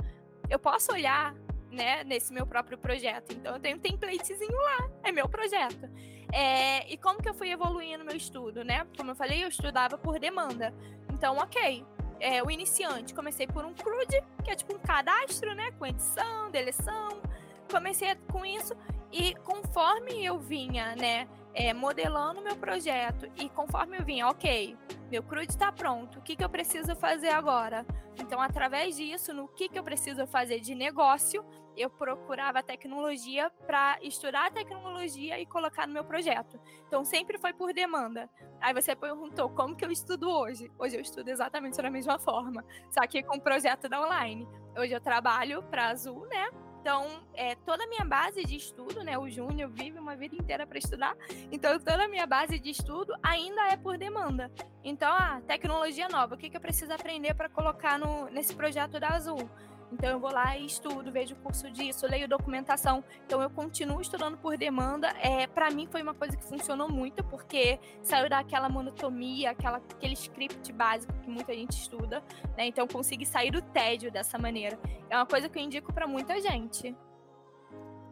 eu 0.51 0.59
posso 0.59 0.93
olhar 0.93 1.35
né, 1.73 2.05
nesse 2.05 2.33
meu 2.33 2.47
próprio 2.47 2.79
projeto. 2.79 3.33
Então, 3.33 3.55
eu 3.55 3.61
tenho 3.61 3.77
um 3.77 3.81
templatezinho 3.81 4.57
lá, 4.57 4.91
é 5.03 5.11
meu 5.11 5.29
projeto. 5.29 5.89
É, 6.33 6.91
e 6.91 6.97
como 6.97 7.23
que 7.23 7.29
eu 7.29 7.35
fui 7.35 7.51
evoluindo 7.51 8.05
meu 8.05 8.17
estudo, 8.17 8.65
né? 8.65 8.87
Como 8.97 9.11
eu 9.11 9.15
falei, 9.15 9.45
eu 9.45 9.49
estudava 9.49 9.99
por 9.99 10.19
demanda. 10.19 10.75
Então, 11.13 11.37
ok. 11.37 11.85
É, 12.21 12.43
o 12.43 12.51
iniciante, 12.51 13.13
comecei 13.13 13.47
por 13.49 13.65
um 13.65 13.75
CRUD, 13.75 14.23
que 14.45 14.51
é 14.51 14.55
tipo 14.55 14.75
um 14.75 14.79
cadastro, 14.79 15.55
né? 15.55 15.73
Com 15.73 15.87
edição, 15.87 16.51
deleção. 16.51 17.21
Comecei 17.69 18.15
com 18.31 18.47
isso 18.47 18.75
e 19.13 19.35
conforme 19.45 20.25
eu 20.25 20.39
vinha, 20.39 20.97
né, 20.97 21.29
é, 21.55 21.75
modelando 21.75 22.41
meu 22.41 22.57
projeto 22.57 23.31
e 23.37 23.49
conforme 23.51 23.99
eu 23.99 24.05
vinha, 24.05 24.27
ok, 24.27 24.75
meu 25.11 25.23
CRUD 25.23 25.51
está 25.51 25.71
pronto, 25.71 26.19
o 26.19 26.23
que, 26.23 26.35
que 26.35 26.43
eu 26.43 26.49
preciso 26.49 26.97
fazer 26.97 27.29
agora? 27.29 27.85
Então, 28.19 28.41
através 28.41 28.97
disso, 28.97 29.35
no 29.35 29.47
que, 29.49 29.69
que 29.69 29.79
eu 29.79 29.85
preciso 29.85 30.27
fazer 30.27 30.61
de 30.61 30.75
negócio, 30.75 31.45
eu 31.77 31.91
procurava 31.91 32.63
tecnologia 32.63 33.51
para 33.67 33.99
estudar 34.03 34.47
a 34.47 34.51
tecnologia 34.51 35.39
e 35.41 35.47
colocar 35.47 35.87
no 35.87 35.93
meu 35.93 36.05
projeto. 36.05 36.61
Então, 36.87 37.05
sempre 37.05 37.39
foi 37.39 37.53
por 37.53 37.73
demanda. 37.73 38.29
Aí 38.61 38.73
você 38.75 38.95
perguntou 38.95 39.51
como 39.51 39.75
que 39.77 39.85
eu 39.85 39.91
estudo 39.91 40.31
hoje. 40.31 40.71
Hoje 40.79 40.97
eu 40.97 41.01
estudo 41.01 41.29
exatamente 41.29 41.81
da 41.81 41.91
mesma 41.91 42.19
forma, 42.19 42.65
só 42.91 43.07
que 43.07 43.23
com 43.23 43.37
o 43.37 43.41
projeto 43.41 43.89
da 43.89 44.01
online. 44.01 44.47
Hoje 44.77 44.93
eu 44.93 45.01
trabalho 45.01 45.63
para 45.65 45.89
Azul, 45.89 46.27
né? 46.27 46.49
Então, 46.83 47.07
é, 47.35 47.55
toda 47.55 47.85
a 47.85 47.87
minha 47.87 48.05
base 48.05 48.43
de 48.43 48.57
estudo, 48.57 49.05
né? 49.05 49.17
O 49.17 49.31
Júnior 49.31 49.71
vive 49.71 50.01
uma 50.01 50.17
vida 50.17 50.35
inteira 50.35 50.67
para 50.67 50.79
estudar. 50.79 51.17
Então, 51.53 51.79
toda 51.79 52.05
a 52.05 52.09
minha 52.09 52.27
base 52.27 52.59
de 52.59 52.71
estudo 52.71 53.15
ainda 53.23 53.69
é 53.69 53.77
por 53.77 53.97
demanda. 53.97 54.51
Então, 54.83 55.09
ah, 55.13 55.41
tecnologia 55.47 56.09
nova, 56.09 56.35
o 56.35 56.39
que, 56.39 56.51
que 56.51 56.57
eu 56.57 56.61
preciso 56.61 56.93
aprender 56.93 57.35
para 57.35 57.49
colocar 57.49 57.97
no, 58.01 58.29
nesse 58.31 58.53
projeto 58.57 58.99
da 58.99 59.11
Azul? 59.11 59.49
Então 59.93 60.11
eu 60.11 60.19
vou 60.19 60.33
lá 60.33 60.57
e 60.57 60.65
estudo, 60.65 61.13
vejo 61.13 61.35
o 61.35 61.39
curso 61.39 61.71
disso, 61.71 62.07
leio 62.07 62.27
documentação. 62.27 63.05
Então 63.27 63.43
eu 63.43 63.51
continuo 63.51 64.01
estudando 64.01 64.39
por 64.39 64.57
demanda. 64.57 65.09
É, 65.21 65.47
para 65.47 65.71
mim 65.71 65.87
foi 65.87 66.03
uma 66.03 66.15
coisa 66.15 66.37
que 66.37 66.45
funcionou 66.45 66.91
muito, 66.91 67.23
porque 67.25 67.79
saiu 68.03 68.29
daquela 68.29 68.69
monotonia, 68.69 69.51
aquela, 69.51 69.77
aquele 69.77 70.15
script 70.15 70.73
básico 70.73 71.13
que 71.21 71.29
muita 71.29 71.53
gente 71.55 71.73
estuda, 71.73 72.23
né? 72.57 72.67
Então 72.67 72.87
consegui 72.89 73.27
sair 73.27 73.51
do 73.51 73.61
tédio 73.61 74.11
dessa 74.11 74.39
maneira. 74.39 74.79
É 75.11 75.17
uma 75.17 75.27
coisa 75.27 75.49
que 75.49 75.59
eu 75.59 75.63
indico 75.63 75.93
para 75.93 76.07
muita 76.07 76.41
gente. 76.41 76.97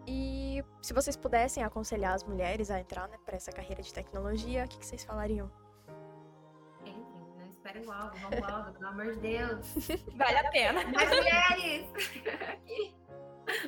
E 0.07 0.63
se 0.83 0.93
vocês 0.93 1.17
pudessem 1.17 1.63
aconselhar 1.63 2.15
as 2.15 2.25
mulheres 2.25 2.71
a 2.71 2.81
entrar 2.81 3.09
né, 3.09 3.17
para 3.25 3.37
essa 3.37 3.53
carreira 3.53 3.83
de 3.83 3.93
tecnologia, 3.93 4.65
o 4.65 4.69
que, 4.69 4.79
que 4.79 4.87
vocês 4.87 5.05
falariam? 5.05 5.51
Esperem 7.61 7.85
logo, 7.85 8.17
vamos 8.17 8.41
logo, 8.41 8.73
pelo 8.73 8.87
amor 8.87 9.15
de 9.15 9.21
Deus. 9.21 9.75
Vale 10.17 10.39
a 10.39 10.51
pena. 10.51 10.85
Mais 10.89 11.11
mulheres 11.11 11.87
aqui 12.49 12.95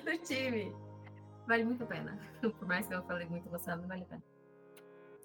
no 0.04 0.18
time. 0.18 0.74
Vale 1.46 1.64
muito 1.64 1.84
a 1.84 1.86
pena. 1.86 2.18
Por 2.40 2.66
mais 2.66 2.86
que 2.86 2.94
eu 2.94 3.02
falei 3.02 3.26
muito 3.26 3.48
gostando, 3.50 3.86
vale 3.86 4.02
a 4.02 4.06
pena. 4.06 4.22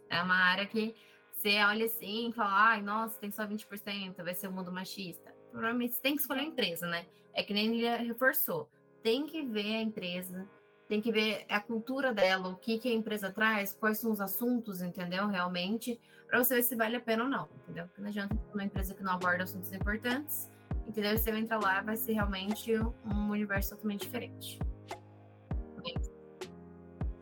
É 0.10 0.21
uma 0.21 0.36
área 0.36 0.65
que 0.65 0.95
você 1.32 1.63
olha 1.63 1.86
assim 1.86 2.30
e 2.30 2.34
fala, 2.34 2.71
ai, 2.71 2.82
nossa, 2.82 3.19
tem 3.19 3.32
só 3.32 3.45
20%, 3.45 4.23
vai 4.23 4.34
ser 4.34 4.47
o 4.47 4.49
um 4.49 4.53
mundo 4.53 4.71
machista. 4.71 5.34
Provavelmente 5.51 5.93
você 5.93 6.01
tem 6.01 6.15
que 6.15 6.21
escolher 6.21 6.41
a 6.41 6.45
empresa, 6.45 6.88
né? 6.88 7.06
É 7.34 7.43
que 7.43 7.53
nem 7.53 7.77
ele 7.77 8.08
reforçou. 8.08 8.69
Tem 9.03 9.27
que 9.27 9.43
ver 9.43 9.75
a 9.75 9.82
empresa, 9.82 10.49
tem 10.89 10.99
que 10.99 11.12
ver 11.12 11.45
a 11.47 11.60
cultura 11.60 12.13
dela, 12.13 12.49
o 12.49 12.58
que, 12.58 12.80
que 12.80 12.89
a 12.89 12.93
empresa 12.93 13.32
traz, 13.32 13.71
quais 13.73 13.99
são 13.99 14.12
os 14.12 14.19
assuntos, 14.19 14.82
entendeu? 14.82 15.27
Realmente, 15.27 16.01
para 16.27 16.43
você 16.43 16.55
ver 16.55 16.63
se 16.63 16.75
vale 16.75 16.95
a 16.95 16.99
pena 16.99 17.23
ou 17.23 17.29
não, 17.29 17.47
entendeu? 17.63 17.85
Porque 17.87 18.01
não 18.01 18.09
adianta 18.09 18.37
uma 18.53 18.63
empresa 18.63 18.93
que 18.93 19.01
não 19.01 19.13
aborda 19.13 19.43
assuntos 19.43 19.71
importantes, 19.71 20.49
entendeu? 20.87 21.17
Você 21.17 21.31
entra 21.31 21.57
lá, 21.57 21.81
vai 21.81 21.95
ser 21.95 22.13
realmente 22.13 22.77
um 23.05 23.29
universo 23.29 23.71
totalmente 23.71 24.01
diferente. 24.01 24.59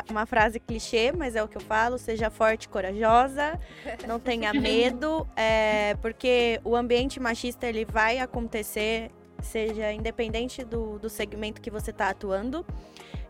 Uma 0.09 0.25
frase 0.25 0.59
clichê, 0.59 1.11
mas 1.11 1.35
é 1.35 1.43
o 1.43 1.47
que 1.47 1.57
eu 1.57 1.61
falo: 1.61 1.97
seja 1.97 2.29
forte 2.29 2.65
e 2.65 2.69
corajosa, 2.69 3.59
não 4.07 4.19
tenha 4.19 4.53
medo, 4.53 5.27
é, 5.35 5.95
porque 5.95 6.59
o 6.63 6.75
ambiente 6.75 7.19
machista 7.19 7.67
ele 7.67 7.85
vai 7.85 8.19
acontecer, 8.19 9.11
seja 9.41 9.91
independente 9.91 10.63
do, 10.63 10.99
do 10.99 11.09
segmento 11.09 11.59
que 11.59 11.71
você 11.71 11.91
está 11.91 12.09
atuando. 12.09 12.65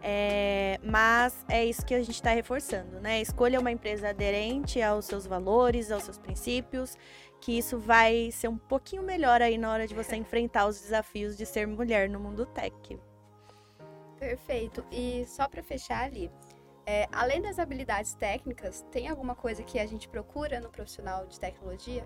É, 0.07 0.79
mas 0.83 1.43
é 1.49 1.65
isso 1.65 1.83
que 1.83 1.95
a 1.95 1.99
gente 1.99 2.13
está 2.13 2.29
reforçando, 2.29 3.01
né? 3.01 3.19
Escolha 3.21 3.59
uma 3.59 3.71
empresa 3.71 4.09
aderente 4.09 4.79
aos 4.79 5.05
seus 5.05 5.25
valores, 5.25 5.91
aos 5.91 6.03
seus 6.03 6.19
princípios, 6.19 6.95
que 7.41 7.57
isso 7.57 7.79
vai 7.79 8.29
ser 8.31 8.47
um 8.47 8.57
pouquinho 8.57 9.01
melhor 9.01 9.41
aí 9.41 9.57
na 9.57 9.71
hora 9.71 9.87
de 9.87 9.95
você 9.95 10.15
enfrentar 10.15 10.67
os 10.67 10.79
desafios 10.79 11.35
de 11.35 11.43
ser 11.43 11.65
mulher 11.65 12.07
no 12.07 12.19
mundo 12.19 12.45
tech. 12.45 12.99
Perfeito. 14.19 14.85
E 14.91 15.25
só 15.25 15.49
para 15.49 15.63
fechar 15.63 16.03
ali, 16.03 16.31
é, 16.85 17.07
além 17.11 17.41
das 17.41 17.57
habilidades 17.57 18.13
técnicas, 18.13 18.85
tem 18.91 19.07
alguma 19.07 19.33
coisa 19.33 19.63
que 19.63 19.79
a 19.79 19.87
gente 19.87 20.07
procura 20.07 20.59
no 20.59 20.69
profissional 20.69 21.25
de 21.25 21.39
tecnologia? 21.39 22.05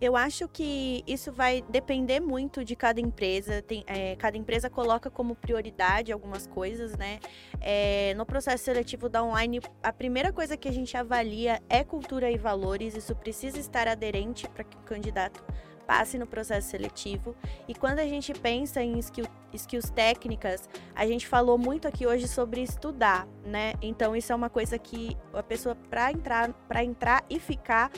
Eu 0.00 0.16
acho 0.16 0.48
que 0.48 1.04
isso 1.06 1.30
vai 1.30 1.62
depender 1.68 2.20
muito 2.20 2.64
de 2.64 2.74
cada 2.74 3.00
empresa. 3.00 3.60
Tem, 3.60 3.84
é, 3.86 4.16
cada 4.16 4.36
empresa 4.38 4.70
coloca 4.70 5.10
como 5.10 5.34
prioridade 5.34 6.10
algumas 6.10 6.46
coisas, 6.46 6.96
né? 6.96 7.20
É, 7.60 8.14
no 8.14 8.24
processo 8.24 8.64
seletivo 8.64 9.08
da 9.08 9.22
online, 9.22 9.60
a 9.82 9.92
primeira 9.92 10.32
coisa 10.32 10.56
que 10.56 10.68
a 10.68 10.72
gente 10.72 10.96
avalia 10.96 11.60
é 11.68 11.84
cultura 11.84 12.30
e 12.30 12.38
valores. 12.38 12.96
Isso 12.96 13.14
precisa 13.14 13.58
estar 13.58 13.86
aderente 13.86 14.48
para 14.48 14.64
que 14.64 14.76
o 14.76 14.80
candidato 14.80 15.44
passe 15.90 16.16
no 16.16 16.26
processo 16.26 16.70
seletivo. 16.70 17.34
E 17.66 17.74
quando 17.74 17.98
a 17.98 18.06
gente 18.06 18.32
pensa 18.32 18.80
em 18.80 18.96
skill, 19.00 19.26
skills 19.52 19.90
técnicas, 19.90 20.68
a 20.94 21.04
gente 21.04 21.26
falou 21.26 21.58
muito 21.58 21.88
aqui 21.88 22.06
hoje 22.06 22.28
sobre 22.28 22.62
estudar, 22.62 23.26
né? 23.44 23.74
Então 23.82 24.14
isso 24.14 24.32
é 24.32 24.36
uma 24.36 24.48
coisa 24.48 24.78
que 24.78 25.16
a 25.34 25.42
pessoa 25.42 25.74
para 25.74 26.12
entrar, 26.12 26.52
para 26.68 26.84
entrar 26.84 27.24
e 27.28 27.40
ficar 27.40 27.90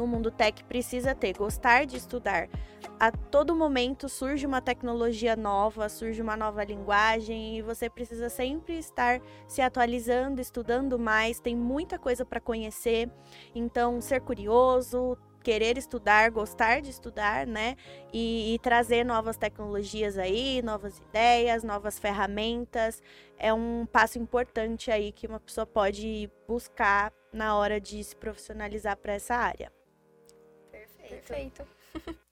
no 0.00 0.06
mundo 0.06 0.30
tech 0.30 0.64
precisa 0.64 1.14
ter, 1.14 1.36
gostar 1.36 1.84
de 1.84 1.98
estudar. 1.98 2.48
A 2.98 3.12
todo 3.12 3.54
momento 3.54 4.08
surge 4.08 4.46
uma 4.46 4.60
tecnologia 4.62 5.36
nova, 5.36 5.90
surge 5.90 6.22
uma 6.22 6.36
nova 6.36 6.64
linguagem 6.64 7.58
e 7.58 7.62
você 7.62 7.90
precisa 7.90 8.30
sempre 8.30 8.78
estar 8.78 9.20
se 9.46 9.60
atualizando, 9.60 10.40
estudando 10.40 10.98
mais, 10.98 11.38
tem 11.38 11.54
muita 11.54 11.98
coisa 11.98 12.24
para 12.24 12.40
conhecer. 12.40 13.10
Então, 13.54 14.00
ser 14.00 14.22
curioso, 14.22 15.18
querer 15.42 15.76
estudar, 15.76 16.30
gostar 16.30 16.80
de 16.80 16.90
estudar, 16.90 17.46
né? 17.46 17.76
E, 18.12 18.54
e, 18.54 18.58
trazer 18.58 19.04
novas 19.04 19.36
tecnologias 19.36 20.16
aí, 20.16 20.62
novas 20.62 20.98
ideias, 20.98 21.62
novas 21.62 21.98
ferramentas. 21.98 23.02
É 23.38 23.52
um 23.52 23.86
passo 23.86 24.18
importante 24.18 24.90
aí 24.90 25.12
que 25.12 25.26
uma 25.26 25.40
pessoa 25.40 25.66
pode 25.66 26.30
buscar 26.48 27.12
na 27.32 27.54
hora 27.56 27.78
de 27.78 28.02
se 28.02 28.16
profissionalizar 28.16 28.96
para 28.96 29.14
essa 29.14 29.34
área. 29.34 29.79
Perfeito. 31.10 31.66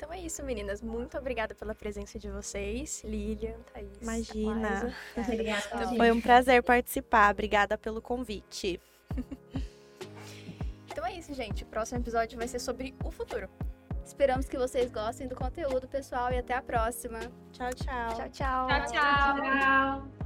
Então 0.00 0.10
é 0.10 0.18
isso, 0.18 0.42
meninas. 0.42 0.80
Muito 0.80 1.18
obrigada 1.18 1.54
pela 1.54 1.74
presença 1.74 2.18
de 2.18 2.30
vocês. 2.30 3.02
Lilian, 3.04 3.58
Thaís. 3.70 4.00
Imagina. 4.00 4.94
Obrigada. 5.14 5.62
Então, 5.74 5.96
foi 5.98 6.10
um 6.10 6.18
prazer 6.22 6.62
participar. 6.62 7.30
Obrigada 7.30 7.76
pelo 7.76 8.00
convite. 8.00 8.80
Então 10.92 11.06
é 11.06 11.14
isso, 11.14 11.32
gente. 11.32 11.62
O 11.62 11.66
próximo 11.66 12.00
episódio 12.00 12.36
vai 12.36 12.48
ser 12.48 12.58
sobre 12.58 12.94
o 13.04 13.12
futuro. 13.12 13.48
Esperamos 14.04 14.48
que 14.48 14.58
vocês 14.58 14.90
gostem 14.90 15.28
do 15.28 15.36
conteúdo, 15.36 15.86
pessoal, 15.86 16.32
e 16.32 16.38
até 16.38 16.52
a 16.52 16.60
próxima. 16.60 17.20
Tchau, 17.52 17.70
tchau. 17.72 18.14
Tchau, 18.16 18.28
tchau. 18.28 18.68
Tchau, 18.68 18.86
tchau. 18.86 19.36
tchau. 19.36 20.19